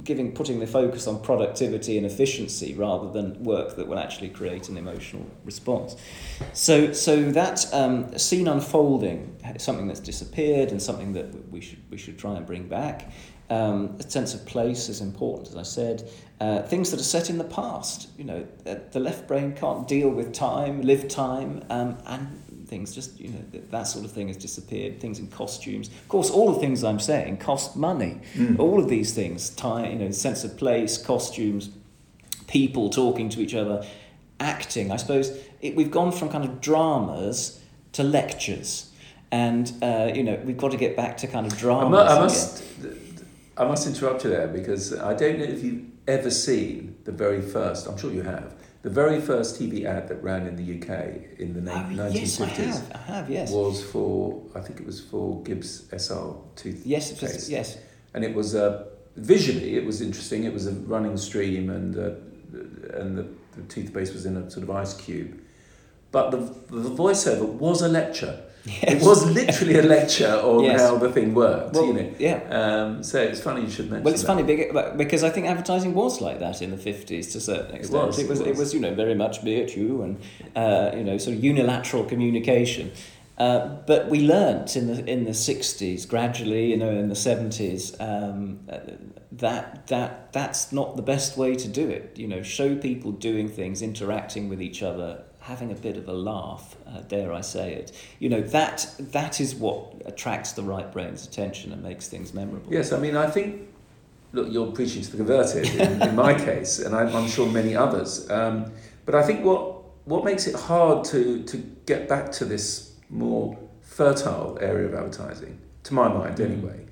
giving 0.03 0.33
putting 0.33 0.59
the 0.59 0.67
focus 0.67 1.07
on 1.07 1.21
productivity 1.21 1.97
and 1.97 2.05
efficiency 2.05 2.73
rather 2.73 3.09
than 3.11 3.43
work 3.43 3.75
that 3.75 3.87
will 3.87 3.99
actually 3.99 4.29
create 4.29 4.69
an 4.69 4.77
emotional 4.77 5.25
response. 5.43 5.95
So 6.53 6.91
so 6.93 7.31
that 7.31 7.65
um, 7.73 8.17
scene 8.17 8.47
unfolding 8.47 9.37
something 9.57 9.87
that's 9.87 9.99
disappeared 9.99 10.71
and 10.71 10.81
something 10.81 11.13
that 11.13 11.51
we 11.51 11.61
should 11.61 11.79
we 11.89 11.97
should 11.97 12.17
try 12.17 12.35
and 12.35 12.45
bring 12.45 12.67
back. 12.67 13.11
Um, 13.49 13.97
a 13.99 14.09
sense 14.09 14.33
of 14.33 14.45
place 14.45 14.89
is 14.89 15.01
important, 15.01 15.49
as 15.49 15.55
I 15.57 15.63
said. 15.63 16.09
Uh, 16.39 16.61
things 16.63 16.91
that 16.91 16.99
are 16.99 17.03
set 17.03 17.29
in 17.29 17.37
the 17.37 17.43
past, 17.43 18.09
you 18.17 18.23
know, 18.23 18.47
the 18.63 18.99
left 18.99 19.27
brain 19.27 19.53
can't 19.53 19.87
deal 19.87 20.09
with 20.09 20.33
time, 20.33 20.81
live 20.81 21.07
time, 21.07 21.63
um, 21.69 21.97
and 22.05 22.42
things. 22.73 22.93
Just 22.93 23.19
you 23.19 23.29
know 23.29 23.43
that 23.69 23.83
sort 23.83 24.03
of 24.05 24.11
thing 24.11 24.27
has 24.27 24.37
disappeared. 24.37 24.99
Things 24.99 25.19
in 25.19 25.27
costumes, 25.27 25.87
of 25.89 26.07
course, 26.07 26.29
all 26.29 26.51
the 26.53 26.59
things 26.59 26.83
I'm 26.83 26.99
saying 26.99 27.37
cost 27.37 27.75
money. 27.75 28.19
Mm. 28.33 28.59
All 28.59 28.79
of 28.79 28.89
these 28.89 29.13
things, 29.13 29.49
time, 29.51 29.91
you 29.91 29.99
know, 29.99 30.11
sense 30.11 30.43
of 30.43 30.57
place, 30.57 30.97
costumes, 30.97 31.69
people 32.47 32.89
talking 32.89 33.29
to 33.29 33.41
each 33.41 33.53
other, 33.53 33.85
acting. 34.39 34.91
I 34.91 34.97
suppose 34.97 35.37
it, 35.61 35.75
we've 35.75 35.91
gone 35.91 36.11
from 36.11 36.29
kind 36.29 36.45
of 36.45 36.61
dramas 36.61 37.61
to 37.93 38.03
lectures, 38.03 38.91
and 39.31 39.71
uh, 39.81 40.11
you 40.13 40.23
know 40.23 40.35
we've 40.43 40.57
got 40.65 40.71
to 40.71 40.77
get 40.77 40.95
back 40.95 41.17
to 41.17 41.27
kind 41.27 41.45
of 41.45 41.55
dramas. 41.57 42.09
I 42.09 42.19
must, 42.19 42.63
I 43.57 43.65
must 43.65 43.87
interrupt 43.87 44.23
you 44.23 44.31
there 44.31 44.47
because 44.47 44.97
I 44.99 45.13
don't 45.13 45.37
know 45.37 45.45
if 45.45 45.63
you've 45.63 45.85
ever 46.07 46.31
seen 46.31 46.95
the 47.05 47.11
very 47.11 47.41
first. 47.41 47.87
I'm 47.87 47.97
sure 47.97 48.11
you 48.11 48.23
have 48.23 48.55
the 48.83 48.89
very 48.89 49.21
first 49.21 49.59
TV 49.59 49.85
ad 49.85 50.09
that 50.09 50.21
ran 50.21 50.45
in 50.45 50.57
the 50.57 50.77
UK 50.77 51.39
in 51.39 51.53
the 51.53 51.71
oh, 51.71 51.75
1950s 51.75 52.13
yes, 52.13 52.41
I 52.41 52.45
have. 52.45 52.91
I 52.93 52.97
have, 52.97 53.29
yes. 53.29 53.51
was 53.51 53.81
for, 53.81 54.43
I 54.53 54.59
think 54.59 54.81
it 54.81 54.85
was 54.85 54.99
for 54.99 55.41
Gibbs 55.43 55.87
SR 55.91 56.35
toothpaste. 56.57 56.85
Yes, 56.85 57.21
was, 57.21 57.49
yes. 57.49 57.77
And 58.13 58.25
it 58.25 58.35
was, 58.35 58.55
uh, 58.55 58.85
visually, 59.15 59.77
it 59.77 59.85
was 59.85 60.01
interesting. 60.01 60.43
It 60.43 60.51
was 60.51 60.67
a 60.67 60.73
running 60.73 61.15
stream 61.15 61.69
and, 61.69 61.97
uh, 61.97 62.97
and 62.97 63.17
the, 63.17 63.27
the 63.55 63.61
toothpaste 63.69 64.13
was 64.13 64.25
in 64.25 64.35
a 64.35 64.51
sort 64.51 64.63
of 64.63 64.69
ice 64.69 64.93
cube. 64.93 65.39
But 66.11 66.31
the, 66.31 66.37
the 66.37 66.89
voiceover 66.89 67.45
was 67.45 67.81
a 67.81 67.87
lecture. 67.87 68.43
Yes. 68.65 68.83
It 68.93 69.01
was 69.05 69.25
literally 69.25 69.77
a 69.77 69.81
lecture 69.83 70.35
on 70.35 70.63
yes. 70.63 70.79
how 70.79 70.97
the 70.97 71.11
thing 71.11 71.33
worked. 71.33 71.73
Well, 71.73 71.85
you 71.85 71.93
know. 71.93 72.13
Yeah. 72.17 72.43
Um, 72.49 73.03
so 73.03 73.21
it's 73.21 73.41
funny 73.41 73.61
you 73.61 73.69
should 73.69 73.89
mention. 73.89 74.03
Well, 74.03 74.13
it's 74.13 74.23
that. 74.23 74.27
funny 74.27 74.93
because 74.95 75.23
I 75.23 75.29
think 75.29 75.47
advertising 75.47 75.93
was 75.93 76.21
like 76.21 76.39
that 76.39 76.61
in 76.61 76.71
the 76.71 76.77
fifties 76.77 77.33
to 77.33 77.39
a 77.39 77.41
certain 77.41 77.75
extent. 77.75 78.03
It 78.03 78.07
was. 78.07 78.19
It 78.19 78.29
was. 78.29 78.39
It 78.39 78.47
was, 78.47 78.57
it 78.59 78.61
was 78.61 78.73
you 78.73 78.79
know 78.79 78.93
very 78.93 79.15
much 79.15 79.43
be 79.43 79.55
it 79.55 79.75
you 79.75 80.03
and 80.03 80.21
uh, 80.55 80.91
you 80.95 81.03
know 81.03 81.17
sort 81.17 81.35
of 81.37 81.43
unilateral 81.43 82.05
communication. 82.05 82.91
Uh, 83.37 83.67
but 83.87 84.09
we 84.09 84.21
learnt 84.21 84.75
in 84.75 84.87
the 84.87 85.05
in 85.09 85.25
the 85.25 85.33
sixties 85.33 86.05
gradually, 86.05 86.69
you 86.69 86.77
know, 86.77 86.91
in 86.91 87.09
the 87.09 87.15
seventies, 87.15 87.99
um, 87.99 88.59
that 89.31 89.87
that 89.87 90.31
that's 90.31 90.71
not 90.71 90.95
the 90.95 91.01
best 91.01 91.35
way 91.35 91.55
to 91.55 91.67
do 91.67 91.89
it. 91.89 92.13
You 92.15 92.27
know, 92.27 92.43
show 92.43 92.75
people 92.75 93.11
doing 93.11 93.49
things, 93.49 93.81
interacting 93.81 94.49
with 94.49 94.61
each 94.61 94.83
other, 94.83 95.23
having 95.43 95.71
a 95.73 95.75
bit 95.75 95.97
of 95.97 96.07
a 96.07 96.13
laugh, 96.13 96.77
uh, 96.87 97.01
dare 97.01 97.33
I 97.33 97.41
say 97.41 97.73
it, 97.73 97.91
you 98.19 98.29
know, 98.29 98.39
that, 98.39 98.89
that 98.97 99.41
is 99.41 99.53
what 99.53 100.01
attracts 100.05 100.53
the 100.53 100.63
right 100.63 100.89
brain's 100.89 101.27
attention 101.27 101.73
and 101.73 101.83
makes 101.83 102.07
things 102.07 102.33
memorable. 102.33 102.71
Yes, 102.71 102.93
I 102.93 102.97
mean, 102.97 103.17
I 103.17 103.29
think, 103.29 103.67
look, 104.31 104.47
you're 104.49 104.71
preaching 104.71 105.01
to 105.01 105.11
the 105.11 105.17
converted 105.17 105.67
in, 105.75 106.01
in 106.01 106.15
my 106.15 106.33
case, 106.45 106.79
and 106.79 106.95
I'm, 106.95 107.13
I'm 107.13 107.27
sure 107.27 107.45
many 107.51 107.75
others. 107.75 108.29
Um, 108.31 108.71
but 109.05 109.15
I 109.15 109.23
think 109.23 109.43
what, 109.43 109.83
what 110.05 110.23
makes 110.23 110.47
it 110.47 110.55
hard 110.55 111.03
to, 111.05 111.43
to 111.43 111.57
get 111.85 112.07
back 112.07 112.31
to 112.33 112.45
this 112.45 112.95
more 113.09 113.59
fertile 113.81 114.57
area 114.61 114.87
of 114.87 114.93
advertising, 114.93 115.59
to 115.83 115.93
my 115.93 116.07
mind 116.07 116.37
mm. 116.37 116.45
anyway, 116.45 116.77
mm. 116.77 116.87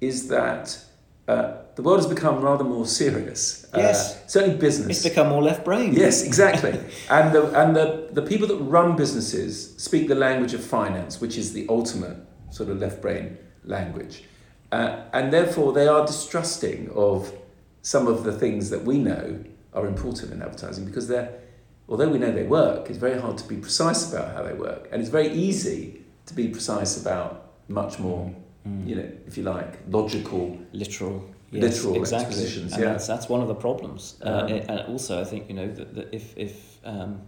is 0.00 0.28
that 0.28 0.82
uh, 1.28 1.58
the 1.80 1.84
world 1.84 2.00
has 2.00 2.06
become 2.06 2.42
rather 2.42 2.62
more 2.62 2.84
serious. 2.84 3.64
Uh, 3.72 3.78
yes. 3.78 4.14
Uh, 4.14 4.26
certainly 4.26 4.58
business. 4.58 4.98
It's 4.98 5.08
become 5.08 5.30
more 5.30 5.42
left 5.42 5.64
brain. 5.64 5.94
Yes, 5.94 6.22
exactly. 6.22 6.78
and 7.10 7.34
the, 7.34 7.58
and 7.58 7.74
the, 7.74 8.08
the 8.12 8.20
people 8.20 8.46
that 8.48 8.56
run 8.56 8.96
businesses 8.96 9.74
speak 9.78 10.06
the 10.06 10.14
language 10.14 10.52
of 10.52 10.62
finance, 10.62 11.22
which 11.22 11.38
is 11.38 11.54
the 11.54 11.64
ultimate 11.70 12.18
sort 12.50 12.68
of 12.68 12.80
left 12.80 13.00
brain 13.00 13.38
language. 13.64 14.24
Uh, 14.70 15.04
and 15.14 15.32
therefore, 15.32 15.72
they 15.72 15.88
are 15.88 16.04
distrusting 16.04 16.90
of 16.90 17.32
some 17.80 18.06
of 18.06 18.24
the 18.24 18.32
things 18.32 18.68
that 18.68 18.84
we 18.84 18.98
know 18.98 19.42
are 19.72 19.86
important 19.86 20.32
in 20.32 20.42
advertising 20.42 20.84
because 20.84 21.08
they're, 21.08 21.32
although 21.88 22.10
we 22.10 22.18
know 22.18 22.30
they 22.30 22.42
work, 22.42 22.90
it's 22.90 22.98
very 22.98 23.18
hard 23.18 23.38
to 23.38 23.48
be 23.48 23.56
precise 23.56 24.12
about 24.12 24.34
how 24.34 24.42
they 24.42 24.52
work. 24.52 24.86
And 24.92 25.00
it's 25.00 25.10
very 25.10 25.32
easy 25.32 26.02
to 26.26 26.34
be 26.34 26.48
precise 26.48 27.00
about 27.00 27.52
much 27.68 27.98
more 27.98 28.34
mm. 28.66 28.86
you 28.86 28.96
know, 28.96 29.10
if 29.26 29.36
you 29.36 29.42
like, 29.42 29.78
logical, 29.88 30.58
literal, 30.72 31.28
yes, 31.50 31.62
literal 31.62 31.96
exactly. 31.96 32.28
expositions. 32.28 32.72
And 32.72 32.82
yeah, 32.82 32.90
that's, 32.92 33.06
that's 33.06 33.28
one 33.28 33.40
of 33.40 33.48
the 33.48 33.54
problems. 33.54 34.16
Um, 34.22 34.32
uh, 34.32 34.46
and 34.48 34.80
also, 34.88 35.20
I 35.20 35.24
think 35.24 35.48
you 35.48 35.54
know 35.54 35.68
that, 35.68 35.94
that 35.94 36.14
if 36.14 36.36
if 36.36 36.78
um, 36.84 37.22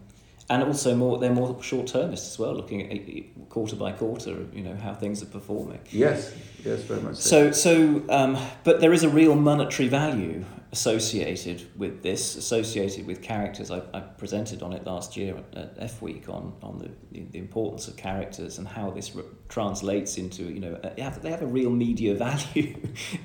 and 0.53 0.62
also 0.62 0.95
more 0.95 1.19
they're 1.19 1.33
more 1.33 1.62
short 1.62 1.87
termist 1.87 2.33
as 2.33 2.38
well, 2.38 2.55
looking 2.55 2.81
at 2.93 3.49
quarter 3.49 3.75
by 3.75 3.93
quarter, 3.93 4.47
you 4.53 4.62
know 4.62 4.77
how 4.77 4.93
things 4.95 5.23
are 5.23 5.27
performing. 5.27 5.81
Yes, 5.91 6.35
yes, 6.62 6.81
very 6.83 7.01
much. 7.01 7.17
So, 7.17 7.53
so, 7.53 8.01
so 8.01 8.05
um, 8.11 8.38
but 8.62 8.81
there 8.81 8.93
is 8.93 9.03
a 9.03 9.09
real 9.09 9.35
monetary 9.35 9.88
value 9.88 10.45
associated 10.73 11.67
with 11.79 12.03
this, 12.03 12.37
associated 12.37 13.07
with 13.07 13.23
characters. 13.23 13.71
I, 13.71 13.83
I 13.95 14.01
presented 14.01 14.62
on 14.62 14.73
it 14.73 14.87
last 14.87 15.17
year 15.17 15.37
at 15.55 15.75
F 15.79 16.01
Week 16.01 16.29
on, 16.29 16.55
on 16.62 16.79
the, 16.79 17.21
the 17.31 17.38
importance 17.38 17.88
of 17.88 17.97
characters 17.97 18.59
and 18.59 18.67
how 18.67 18.91
this 18.91 19.15
re- 19.15 19.25
translates 19.51 20.17
into, 20.17 20.45
you 20.45 20.61
know, 20.61 20.81
they 20.97 21.03
have, 21.03 21.21
they 21.23 21.31
have 21.31 21.43
a 21.43 21.47
real 21.47 21.71
media 21.71 22.15
value, 22.29 22.75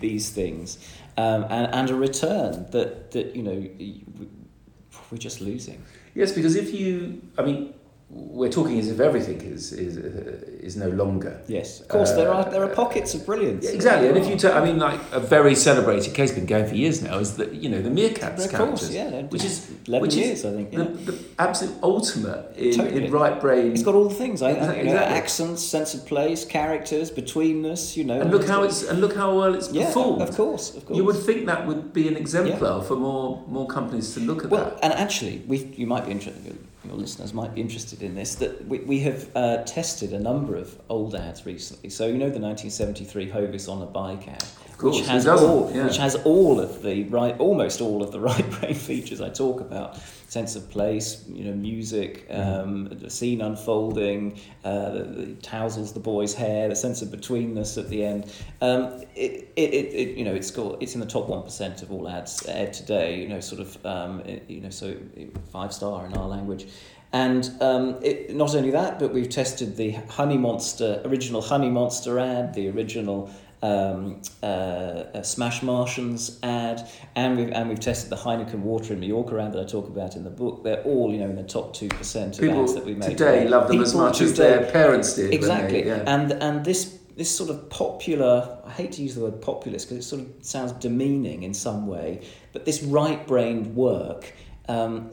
these 0.02 0.30
things, 0.30 0.78
um, 1.16 1.46
and, 1.50 1.74
and 1.74 1.90
a 1.90 1.96
return 1.96 2.68
that, 2.72 3.12
that, 3.12 3.34
you 3.34 3.44
know, 3.44 3.66
we're 5.10 5.18
just 5.18 5.40
losing. 5.40 5.82
Yes, 6.18 6.32
because 6.32 6.56
if 6.56 6.74
you, 6.74 7.22
I 7.38 7.44
mean, 7.44 7.76
we're 8.10 8.50
talking 8.50 8.80
as 8.80 8.90
if 8.90 9.02
everything 9.02 9.42
is 9.42 9.74
is 9.74 9.98
uh, 9.98 10.40
is 10.62 10.78
no 10.78 10.88
longer. 10.88 11.42
Yes, 11.48 11.82
of 11.82 11.90
course 11.90 12.12
uh, 12.12 12.16
there 12.16 12.34
are 12.34 12.50
there 12.50 12.64
are 12.64 12.70
pockets 12.70 13.14
of 13.14 13.26
brilliance. 13.26 13.66
Yeah, 13.66 13.72
exactly, 13.72 14.08
and 14.08 14.18
if 14.18 14.44
you, 14.44 14.50
I 14.50 14.64
mean, 14.64 14.80
like 14.80 15.02
a 15.12 15.20
very 15.20 15.56
celebrated 15.56 16.14
case 16.14 16.32
been 16.32 16.46
going 16.46 16.68
for 16.68 16.76
years 16.76 17.02
now 17.02 17.20
is 17.20 17.36
that 17.36 17.54
you 17.54 17.68
know 17.68 17.82
the 17.82 17.90
meerkats 17.90 18.46
of 18.46 18.52
characters, 18.52 18.80
course, 18.80 18.92
yeah, 18.92 19.24
which 19.24 19.44
is 19.44 19.70
eleven 19.88 20.08
which 20.08 20.16
years, 20.16 20.40
is 20.40 20.46
I 20.46 20.54
think. 20.54 20.72
Yeah. 20.72 20.84
The, 20.84 21.12
the 21.12 21.20
absolute 21.38 21.76
ultimate 21.84 22.56
in, 22.56 22.78
totally. 22.78 23.06
in 23.06 23.12
right 23.12 23.42
brain. 23.42 23.74
It's 23.74 23.84
got 23.84 23.96
all 23.96 24.08
the 24.08 24.16
things. 24.16 24.42
I, 24.42 24.52
exactly, 24.52 24.78
you 24.78 24.84
know, 24.86 24.92
exactly. 24.94 25.18
accents, 25.18 25.64
sense 25.64 25.94
of 25.94 26.06
place, 26.06 26.46
characters, 26.46 27.12
betweenness. 27.12 27.98
You 27.98 28.06
know, 28.06 28.22
and 28.22 28.32
look 28.32 28.48
how 28.48 28.64
it's 28.64 28.84
and 28.84 29.02
look 29.02 29.18
how 29.18 29.38
well 29.38 29.54
it's 29.54 29.70
yeah, 29.74 29.88
performed. 29.88 30.22
Of 30.22 30.34
course, 30.34 30.74
of 30.78 30.86
course. 30.86 30.96
You 30.96 31.04
would 31.04 31.18
think 31.18 31.46
that 31.48 31.68
would 31.68 31.92
be 31.92 32.08
an 32.08 32.16
exemplar 32.16 32.78
yeah. 32.78 32.84
for 32.84 32.96
more 32.96 33.44
more 33.48 33.68
companies 33.68 34.14
to 34.14 34.22
look 34.22 34.46
at 34.46 34.50
well, 34.50 34.64
that. 34.64 34.80
and 34.82 34.94
actually, 34.94 35.44
we 35.46 35.58
you 35.76 35.88
might 35.88 36.06
be 36.06 36.12
interested 36.12 36.58
your 36.88 36.98
listeners 36.98 37.34
might 37.34 37.54
be 37.54 37.62
interested 37.62 38.02
in 38.02 38.16
this, 38.16 38.36
that 38.36 38.66
we, 38.68 38.80
we 38.80 39.00
have 39.02 39.30
uh, 39.36 39.64
tested 39.64 40.14
a 40.14 40.20
number 40.20 40.56
of 40.56 40.80
old 40.90 41.16
ads 41.16 41.46
recently. 41.46 41.90
So, 41.90 42.08
you 42.08 42.14
know, 42.14 42.30
the 42.30 42.40
1973 42.40 43.30
Hovis 43.30 43.68
on 43.68 43.82
a 43.82 43.86
bike 43.86 44.28
ad, 44.28 44.44
course, 44.78 44.98
which, 44.98 45.08
has 45.08 45.28
all, 45.28 45.72
yeah. 45.74 45.86
which 45.86 45.98
has 45.98 46.16
all 46.16 46.60
of 46.60 46.82
the 46.82 47.04
right, 47.06 47.38
almost 47.40 47.82
all 47.82 48.04
of 48.04 48.12
the 48.12 48.20
right 48.32 48.50
brain 48.52 48.76
features 48.76 49.22
I 49.22 49.30
talk 49.30 49.62
about 49.62 49.98
sense 50.28 50.58
of 50.58 50.70
place, 50.70 51.24
you 51.30 51.46
know, 51.46 51.54
music, 51.54 52.30
mm-hmm. 52.30 52.42
um, 52.42 52.90
the 53.00 53.10
scene 53.10 53.42
unfolding, 53.42 54.38
uh, 54.66 54.92
the, 54.92 55.04
the 55.04 55.26
tousles 55.36 55.94
the 55.94 56.00
boy's 56.00 56.34
hair, 56.34 56.68
the 56.68 56.76
sense 56.76 57.02
of 57.02 57.08
betweenness 57.10 57.78
at 57.78 57.90
the 57.90 58.04
end. 58.04 58.32
Um, 58.62 59.04
it, 59.16 59.52
it, 59.56 59.74
it, 59.74 59.94
it, 59.94 60.18
you 60.18 60.26
know, 60.26 60.36
it's 60.36 60.52
got, 60.52 60.82
it's 60.82 60.96
in 60.96 61.00
the 61.00 61.08
top 61.08 61.30
one 61.30 61.44
percent 61.44 61.82
of 61.82 61.92
all 61.92 62.10
ads 62.10 62.46
aired 62.46 62.74
today. 62.74 63.22
You 63.22 63.30
know, 63.30 63.40
sort 63.40 63.62
of, 63.62 63.86
um, 63.86 64.20
it, 64.22 64.44
you 64.50 64.62
know, 64.62 64.70
so 64.70 64.96
five 65.52 65.74
star 65.74 66.06
in 66.06 66.14
our 66.14 66.28
language. 66.28 66.68
And 67.14 67.50
um, 67.62 67.98
it, 68.04 68.36
not 68.36 68.54
only 68.54 68.72
that, 68.72 69.00
but 69.00 69.14
we've 69.14 69.30
tested 69.30 69.78
the 69.78 69.92
Honey 69.92 70.38
Monster, 70.38 71.02
original 71.06 71.42
Honey 71.42 71.70
Monster 71.70 72.20
ad, 72.20 72.54
the 72.54 72.70
original 72.70 73.32
um, 73.62 74.22
uh, 74.44 75.22
Smash 75.24 75.64
Martians 75.64 76.40
ad, 76.44 76.88
and 77.16 77.38
we've 77.38 77.50
and 77.52 77.70
we've 77.70 77.80
tested 77.80 78.10
the 78.12 78.16
Heineken 78.16 78.60
water 78.60 78.94
in 78.94 79.00
Mallorca 79.00 79.40
ad 79.42 79.54
that 79.54 79.62
I 79.62 79.66
talk 79.66 79.88
about 79.88 80.16
in 80.16 80.24
the 80.24 80.30
book. 80.30 80.64
They're 80.64 80.84
all 80.84 81.12
you 81.12 81.20
know 81.20 81.30
in 81.30 81.36
the 81.36 81.44
top 81.44 81.74
two 81.74 81.90
percent 81.90 82.36
of 82.36 82.42
People 82.42 82.62
ads 82.64 82.76
that 82.76 82.86
we 82.86 82.94
make 82.94 83.10
today 83.10 83.48
love 83.48 83.68
them 83.68 83.82
as 83.82 83.92
People 83.94 84.06
much 84.06 84.22
as 84.22 84.36
their 84.38 84.72
parents 84.72 85.16
did. 85.16 85.24
when 85.24 85.32
they- 85.32 85.38
Exactly, 85.38 85.86
yeah. 85.88 86.04
and 86.06 86.32
and 86.34 86.64
this 86.66 86.98
this 87.16 87.36
sort 87.36 87.50
of 87.50 87.68
popular. 87.70 88.60
I 88.66 88.72
hate 88.72 88.92
to 88.94 89.02
use 89.02 89.16
the 89.16 89.22
word 89.22 89.42
populist 89.42 89.90
because 89.90 90.06
it 90.06 90.08
sort 90.08 90.22
of 90.22 90.28
sounds 90.42 90.72
demeaning 90.74 91.42
in 91.44 91.54
some 91.56 91.88
way, 91.88 92.22
but 92.54 92.66
this 92.66 92.84
right-brained 92.84 93.76
work. 93.76 94.34
Um, 94.70 95.12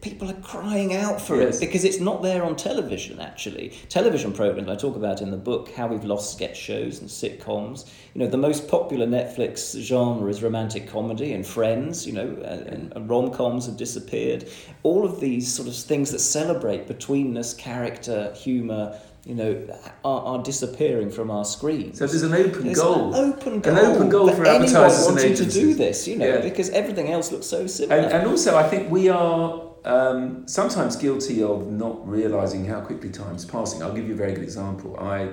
People 0.00 0.30
are 0.30 0.40
crying 0.42 0.94
out 0.94 1.20
for 1.20 1.40
Yes. 1.40 1.56
it 1.56 1.60
because 1.66 1.84
it's 1.84 2.00
not 2.00 2.22
there 2.22 2.44
on 2.44 2.56
television. 2.56 3.20
Actually, 3.20 3.72
television 3.88 4.32
programs 4.32 4.68
I 4.68 4.76
talk 4.76 4.96
about 4.96 5.20
in 5.22 5.30
the 5.30 5.36
book 5.36 5.70
how 5.72 5.86
we've 5.88 6.04
lost 6.04 6.32
sketch 6.32 6.56
shows 6.58 7.00
and 7.00 7.08
sitcoms. 7.08 7.86
You 8.14 8.20
know, 8.22 8.28
the 8.28 8.36
most 8.36 8.68
popular 8.68 9.06
Netflix 9.06 9.78
genre 9.80 10.28
is 10.30 10.42
romantic 10.42 10.88
comedy 10.88 11.32
and 11.32 11.46
Friends. 11.46 12.06
You 12.06 12.12
know, 12.14 12.28
and, 12.44 12.92
and 12.92 13.08
rom 13.10 13.30
coms 13.32 13.66
have 13.66 13.76
disappeared. 13.76 14.48
All 14.82 15.04
of 15.04 15.20
these 15.20 15.52
sort 15.52 15.68
of 15.68 15.74
things 15.76 16.10
that 16.12 16.20
celebrate 16.20 16.86
betweenness, 16.88 17.56
character, 17.58 18.32
humour, 18.36 18.98
you 19.24 19.34
know, 19.34 19.62
are, 20.04 20.22
are 20.22 20.42
disappearing 20.42 21.10
from 21.10 21.30
our 21.30 21.44
screens. 21.44 21.98
So 21.98 22.06
there's 22.06 22.22
an 22.22 22.32
open 22.34 22.64
There's 22.64 22.78
goal. 22.80 23.14
An 23.14 23.32
open 23.34 23.52
An 23.54 23.60
goal. 23.60 23.76
open 23.78 24.08
goal 24.08 24.28
for 24.32 24.44
anyone 24.46 24.64
advertisers 24.64 25.06
and 25.06 25.16
wanting 25.16 25.34
to 25.34 25.44
do 25.44 25.74
this, 25.74 26.08
you 26.08 26.16
know, 26.16 26.26
Yeah. 26.26 26.40
because 26.40 26.70
everything 26.70 27.10
else 27.10 27.30
looks 27.32 27.46
so 27.46 27.66
similar. 27.66 28.00
And, 28.00 28.12
and 28.12 28.26
also, 28.28 28.56
I 28.56 28.66
think 28.68 28.90
we 28.90 29.08
are 29.10 29.67
um, 29.84 30.46
sometimes 30.48 30.96
guilty 30.96 31.42
of 31.42 31.70
not 31.70 32.06
realizing 32.08 32.64
how 32.64 32.80
quickly 32.80 33.10
time's 33.10 33.44
passing. 33.44 33.82
I'll 33.82 33.92
give 33.94 34.06
you 34.08 34.14
a 34.14 34.16
very 34.16 34.32
good 34.32 34.44
example. 34.44 34.98
I 34.98 35.30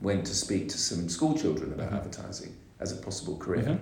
went 0.00 0.26
to 0.26 0.34
speak 0.34 0.68
to 0.70 0.78
some 0.78 1.08
school 1.08 1.36
children 1.36 1.72
about 1.72 1.86
Mm-hmm. 1.88 1.96
advertising 1.96 2.56
as 2.80 2.92
a 2.92 2.96
possible 2.96 3.36
career, 3.36 3.78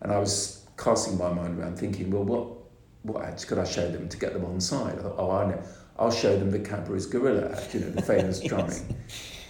and 0.00 0.12
I 0.12 0.18
was 0.18 0.64
casting 0.78 1.18
my 1.18 1.32
mind 1.32 1.58
around, 1.58 1.76
thinking, 1.78 2.10
well, 2.10 2.24
what 2.24 2.48
what 3.02 3.24
ads 3.24 3.44
could 3.44 3.58
I 3.58 3.64
show 3.64 3.90
them 3.90 4.08
to 4.08 4.16
get 4.16 4.32
them 4.32 4.44
on 4.44 4.60
side? 4.60 4.96
I 4.98 5.02
thought, 5.02 5.16
oh, 5.18 5.30
I 5.32 5.46
know. 5.50 5.62
I'll 5.98 6.12
show 6.12 6.38
them 6.38 6.50
the 6.52 6.60
Cadbury's 6.60 7.04
Gorilla 7.06 7.50
ad, 7.50 7.74
you 7.74 7.80
know, 7.80 7.90
the 7.90 8.00
famous 8.02 8.40
drumming. 8.48 8.96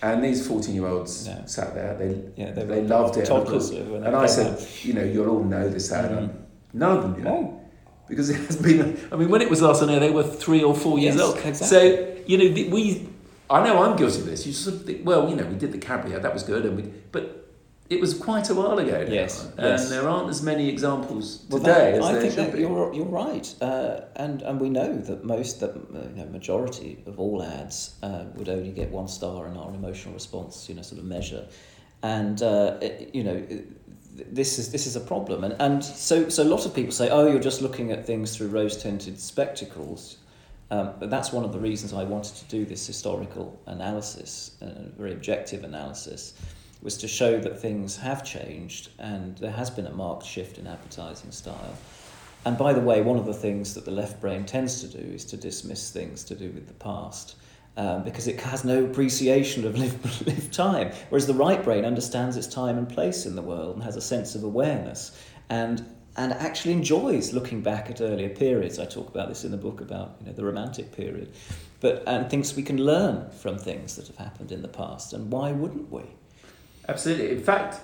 And 0.02 0.24
these 0.24 0.46
14 0.48 0.74
year 0.74 0.86
olds 0.86 1.28
sat 1.46 1.74
there, 1.74 1.94
they, 1.94 2.22
Yeah, 2.36 2.50
they 2.52 2.64
they, 2.64 2.82
loved 2.82 3.18
it. 3.18 3.28
And, 3.28 3.46
course- 3.46 3.70
and 3.70 4.16
I 4.16 4.26
said, 4.26 4.66
you 4.82 4.94
know, 4.94 5.04
you'll 5.04 5.28
all 5.28 5.44
know 5.44 5.68
this 5.68 5.92
ad. 5.92 6.10
Mhm. 6.10 6.30
None 6.72 6.96
of 6.96 7.02
them. 7.16 7.26
Oh. 7.28 7.60
Because 8.08 8.30
it 8.30 8.36
has 8.46 8.56
been, 8.56 8.98
I 9.12 9.16
mean, 9.16 9.28
when 9.30 9.42
it 9.42 9.48
was 9.50 9.62
last 9.62 9.82
on 9.82 9.88
air, 9.90 10.00
they 10.00 10.10
were 10.10 10.24
three 10.24 10.62
or 10.62 10.74
four 10.74 10.98
years 10.98 11.14
Yes, 11.16 11.24
old. 11.24 11.36
exactly. 11.38 11.66
So, 11.66 12.22
you 12.26 12.38
know, 12.38 12.48
the- 12.48 12.68
we, 12.68 13.08
I 13.48 13.64
know 13.64 13.82
I'm 13.82 13.96
guilty 13.96 14.18
of 14.20 14.26
this. 14.26 14.46
You 14.46 14.52
sort 14.52 14.76
of 14.76 14.84
think, 14.84 15.06
well, 15.06 15.28
you 15.28 15.36
know, 15.36 15.44
we 15.46 15.54
did 15.56 15.72
the 15.72 15.86
ad, 15.86 16.22
that 16.22 16.32
was 16.34 16.42
good. 16.42 16.66
And 16.66 16.76
we, 16.76 16.82
but 17.10 17.38
it 17.88 18.00
was 18.00 18.14
quite 18.14 18.48
a 18.50 18.54
while 18.54 18.78
ago 18.78 19.04
now. 19.04 19.12
Yes, 19.12 19.44
And 19.56 19.66
yes. 19.68 19.88
there 19.90 20.08
aren't 20.08 20.30
as 20.30 20.42
many 20.42 20.68
examples 20.68 21.44
Well, 21.48 21.60
today 21.60 21.92
that- 21.92 22.02
I 22.02 22.20
think 22.20 22.34
that 22.34 22.52
be. 22.54 22.60
you're 22.60 22.92
you're 22.94 23.04
right, 23.04 23.54
uh, 23.60 24.00
and 24.16 24.40
and 24.42 24.60
we 24.60 24.70
know 24.70 24.96
that 24.96 25.24
most 25.24 25.60
that 25.60 25.74
you 25.74 26.16
know 26.16 26.26
majority 26.30 27.02
of 27.06 27.20
all 27.20 27.42
ads 27.42 27.94
uh, 28.02 28.24
would 28.36 28.48
only 28.48 28.70
get 28.70 28.90
one 28.90 29.08
star 29.08 29.46
in 29.46 29.56
our 29.58 29.70
emotional 29.74 30.14
response, 30.14 30.68
you 30.70 30.74
know, 30.74 30.82
sort 30.82 31.00
of 31.00 31.04
measure, 31.06 31.44
and 32.02 32.42
uh, 32.42 32.78
it- 32.80 33.10
you 33.14 33.24
know. 33.24 33.36
it- 33.48 33.66
This 34.14 34.58
is 34.58 34.70
this 34.70 34.86
is 34.86 34.96
a 34.96 35.00
problem, 35.00 35.44
and 35.44 35.54
and 35.58 35.82
so 35.82 36.28
so 36.28 36.42
a 36.42 36.44
lot 36.44 36.66
of 36.66 36.74
people 36.74 36.92
say, 36.92 37.08
oh, 37.08 37.26
you're 37.26 37.40
just 37.40 37.62
looking 37.62 37.92
at 37.92 38.06
things 38.06 38.36
through 38.36 38.48
rose 38.48 38.76
tinted 38.76 39.18
spectacles, 39.18 40.18
um, 40.70 40.94
but 40.98 41.10
that's 41.10 41.32
one 41.32 41.44
of 41.44 41.52
the 41.52 41.58
reasons 41.58 41.92
I 41.92 42.04
wanted 42.04 42.34
to 42.36 42.44
do 42.46 42.64
this 42.64 42.86
historical 42.86 43.60
analysis, 43.66 44.52
uh, 44.62 44.88
very 44.96 45.12
objective 45.12 45.64
analysis, 45.64 46.32
was 46.82 46.96
to 46.98 47.08
show 47.08 47.38
that 47.38 47.60
things 47.60 47.96
have 47.96 48.24
changed 48.24 48.88
and 48.98 49.36
there 49.38 49.50
has 49.50 49.70
been 49.70 49.86
a 49.86 49.92
marked 49.92 50.26
shift 50.26 50.58
in 50.58 50.66
advertising 50.66 51.30
style. 51.30 51.76
And 52.44 52.58
by 52.58 52.72
the 52.72 52.80
way, 52.80 53.02
one 53.02 53.18
of 53.18 53.26
the 53.26 53.34
things 53.34 53.74
that 53.74 53.84
the 53.84 53.90
left 53.90 54.20
brain 54.20 54.44
tends 54.44 54.80
to 54.80 54.88
do 54.88 55.12
is 55.12 55.24
to 55.26 55.36
dismiss 55.36 55.90
things 55.90 56.24
to 56.24 56.34
do 56.34 56.50
with 56.50 56.66
the 56.66 56.74
past. 56.74 57.36
Um, 57.74 58.04
because 58.04 58.28
it 58.28 58.38
has 58.42 58.66
no 58.66 58.84
appreciation 58.84 59.64
of 59.66 59.78
lived, 59.78 60.26
lived 60.26 60.52
time, 60.52 60.92
whereas 61.08 61.26
the 61.26 61.32
right 61.32 61.64
brain 61.64 61.86
understands 61.86 62.36
its 62.36 62.46
time 62.46 62.76
and 62.76 62.86
place 62.86 63.24
in 63.24 63.34
the 63.34 63.40
world 63.40 63.76
and 63.76 63.82
has 63.82 63.96
a 63.96 64.00
sense 64.02 64.34
of 64.34 64.44
awareness, 64.44 65.18
and 65.48 65.82
and 66.16 66.34
actually 66.34 66.72
enjoys 66.72 67.32
looking 67.32 67.62
back 67.62 67.90
at 67.90 68.02
earlier 68.02 68.28
periods. 68.28 68.78
I 68.78 68.84
talk 68.84 69.08
about 69.08 69.28
this 69.28 69.44
in 69.44 69.50
the 69.50 69.56
book 69.56 69.80
about 69.80 70.16
you 70.20 70.26
know 70.26 70.32
the 70.32 70.44
romantic 70.44 70.92
period, 70.92 71.32
but 71.80 72.02
and 72.06 72.28
thinks 72.28 72.54
we 72.54 72.62
can 72.62 72.76
learn 72.76 73.30
from 73.30 73.56
things 73.58 73.96
that 73.96 74.06
have 74.06 74.16
happened 74.16 74.52
in 74.52 74.60
the 74.60 74.68
past, 74.68 75.14
and 75.14 75.30
why 75.30 75.52
wouldn't 75.52 75.90
we? 75.90 76.02
Absolutely. 76.88 77.30
In 77.30 77.42
fact, 77.42 77.80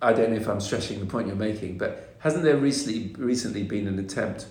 I 0.00 0.12
don't 0.12 0.30
know 0.30 0.36
if 0.36 0.46
I'm 0.46 0.60
stretching 0.60 1.00
the 1.00 1.06
point 1.06 1.26
you're 1.26 1.36
making, 1.36 1.78
but 1.78 2.14
hasn't 2.20 2.44
there 2.44 2.56
recently 2.56 3.14
recently 3.18 3.62
been 3.62 3.88
an 3.88 3.98
attempt 3.98 4.46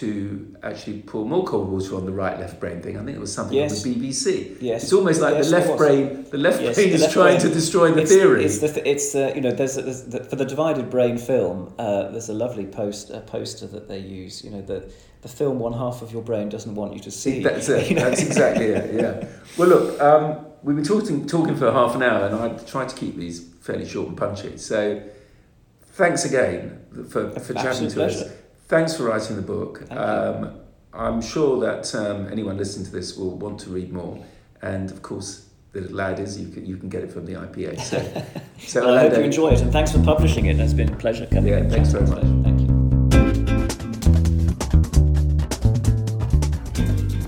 to 0.00 0.56
actually 0.62 1.00
pour 1.02 1.24
more 1.24 1.44
cold 1.44 1.68
water 1.68 1.94
on 1.96 2.04
the 2.04 2.12
right 2.12 2.38
left 2.38 2.58
brain 2.58 2.80
thing? 2.82 2.96
I 2.98 3.04
think 3.04 3.16
it 3.16 3.20
was 3.20 3.32
something 3.32 3.56
Yes. 3.56 3.84
on 3.84 3.92
the 3.92 3.98
BBC. 4.08 4.56
Yes. 4.60 4.84
It's 4.84 4.92
almost 4.92 5.20
like 5.20 5.34
Yes, 5.34 5.50
the 5.50 5.58
left 5.58 5.76
brain. 5.78 6.26
The 6.30 6.38
left 6.38 6.60
Yes, 6.62 6.74
brain 6.74 6.88
the 6.88 6.94
is 6.94 7.00
left 7.02 7.12
trying 7.12 7.38
brain. 7.38 7.48
to 7.48 7.54
destroy 7.54 7.92
the 7.92 8.02
it's, 8.02 8.10
theory. 8.10 8.44
It's 8.44 8.58
the, 8.58 8.88
it's 8.88 9.12
the, 9.12 9.32
you 9.34 9.40
know, 9.40 9.52
there's, 9.52 9.76
there's 9.76 10.02
the, 10.04 10.24
for 10.24 10.36
the 10.36 10.44
divided 10.44 10.90
brain 10.90 11.16
film, 11.18 11.72
uh, 11.78 12.10
there's 12.10 12.28
a 12.28 12.34
lovely 12.34 12.66
post, 12.66 13.10
a 13.10 13.20
poster 13.20 13.66
that 13.68 13.86
they 13.88 13.98
use. 13.98 14.42
You 14.44 14.50
know, 14.50 14.62
the 14.62 14.90
the 15.22 15.28
film 15.30 15.58
one 15.58 15.72
half 15.72 16.02
of 16.02 16.12
your 16.12 16.20
brain 16.20 16.50
doesn't 16.50 16.74
want 16.74 16.92
you 16.92 17.00
to 17.00 17.10
see. 17.10 17.42
That's 17.42 17.68
it. 17.70 17.88
You 17.88 17.96
know? 17.96 18.10
That's 18.10 18.20
exactly 18.22 18.66
it. 18.66 18.94
Yeah. 18.94 19.26
Well, 19.56 19.68
look, 19.68 19.98
um, 19.98 20.44
we've 20.62 20.76
been 20.76 20.84
talking 20.84 21.26
talking 21.26 21.56
for 21.56 21.72
half 21.72 21.94
an 21.94 22.02
hour, 22.02 22.26
and 22.26 22.34
I 22.34 22.48
tried 22.64 22.90
to 22.90 22.96
keep 22.96 23.16
these 23.16 23.40
fairly 23.62 23.86
short 23.88 24.08
and 24.08 24.18
punchy. 24.18 24.58
So, 24.58 25.02
thanks 25.92 26.24
again 26.26 26.84
for, 27.08 27.30
for 27.40 27.54
chatting 27.54 27.88
to 27.88 28.04
us. 28.04 28.24
Thanks 28.66 28.96
for 28.96 29.04
writing 29.04 29.36
the 29.36 29.42
book. 29.42 29.82
Um, 29.90 30.58
I'm 30.94 31.20
sure 31.20 31.60
that 31.60 31.94
um, 31.94 32.28
anyone 32.32 32.56
listening 32.56 32.86
to 32.86 32.92
this 32.92 33.14
will 33.16 33.36
want 33.36 33.60
to 33.60 33.70
read 33.70 33.92
more, 33.92 34.24
and 34.62 34.90
of 34.90 35.02
course, 35.02 35.48
the 35.72 35.82
little 35.82 36.00
ad 36.00 36.18
is 36.18 36.40
you 36.40 36.48
can 36.48 36.64
you 36.64 36.78
can 36.78 36.88
get 36.88 37.02
it 37.02 37.12
from 37.12 37.26
the 37.26 37.34
IPA. 37.34 37.78
So, 37.80 38.24
so 38.58 38.86
Well, 38.86 38.96
I 38.96 39.00
hope 39.00 39.12
you 39.12 39.24
enjoy 39.24 39.50
it, 39.50 39.60
and 39.60 39.70
thanks 39.70 39.92
for 39.92 40.02
publishing 40.02 40.46
it. 40.46 40.58
It's 40.58 40.72
been 40.72 40.92
a 40.92 40.96
pleasure 40.96 41.26
coming. 41.26 41.52
Yeah, 41.52 41.68
thanks 41.68 41.90
very 41.90 42.06
much. 42.06 42.22
Thank 42.22 42.60
you. 42.60 42.64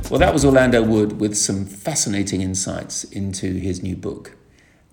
Well, 0.08 0.20
that 0.20 0.32
was 0.32 0.44
Orlando 0.44 0.82
Wood 0.82 1.20
with 1.20 1.36
some 1.36 1.66
fascinating 1.66 2.40
insights 2.40 3.04
into 3.04 3.54
his 3.54 3.82
new 3.82 3.96
book, 3.96 4.36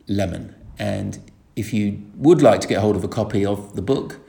Lemon. 0.07 0.55
And 0.77 1.31
if 1.55 1.71
you 1.71 2.01
would 2.15 2.41
like 2.41 2.59
to 2.61 2.67
get 2.67 2.79
hold 2.79 2.97
of 2.97 3.03
a 3.05 3.07
copy 3.07 3.45
of 3.45 3.75
the 3.75 3.81
book, 3.81 4.19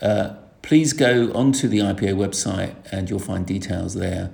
uh, 0.00 0.34
please 0.66 0.92
go 0.92 1.30
onto 1.32 1.68
the 1.68 1.78
IPA 1.78 2.16
website 2.16 2.74
and 2.90 3.08
you'll 3.08 3.20
find 3.20 3.46
details 3.46 3.94
there 3.94 4.32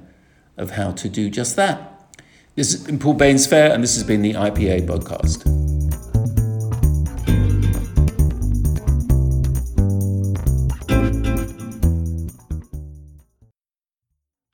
of 0.56 0.70
how 0.70 0.90
to 0.90 1.06
do 1.06 1.28
just 1.28 1.56
that. 1.56 2.10
This 2.54 2.74
been 2.84 2.98
Paul 2.98 3.16
Bainsfair, 3.16 3.70
and 3.70 3.82
this 3.82 3.94
has 3.96 4.04
been 4.04 4.22
the 4.22 4.32
IPA 4.32 4.86
podcast. 4.86 6.11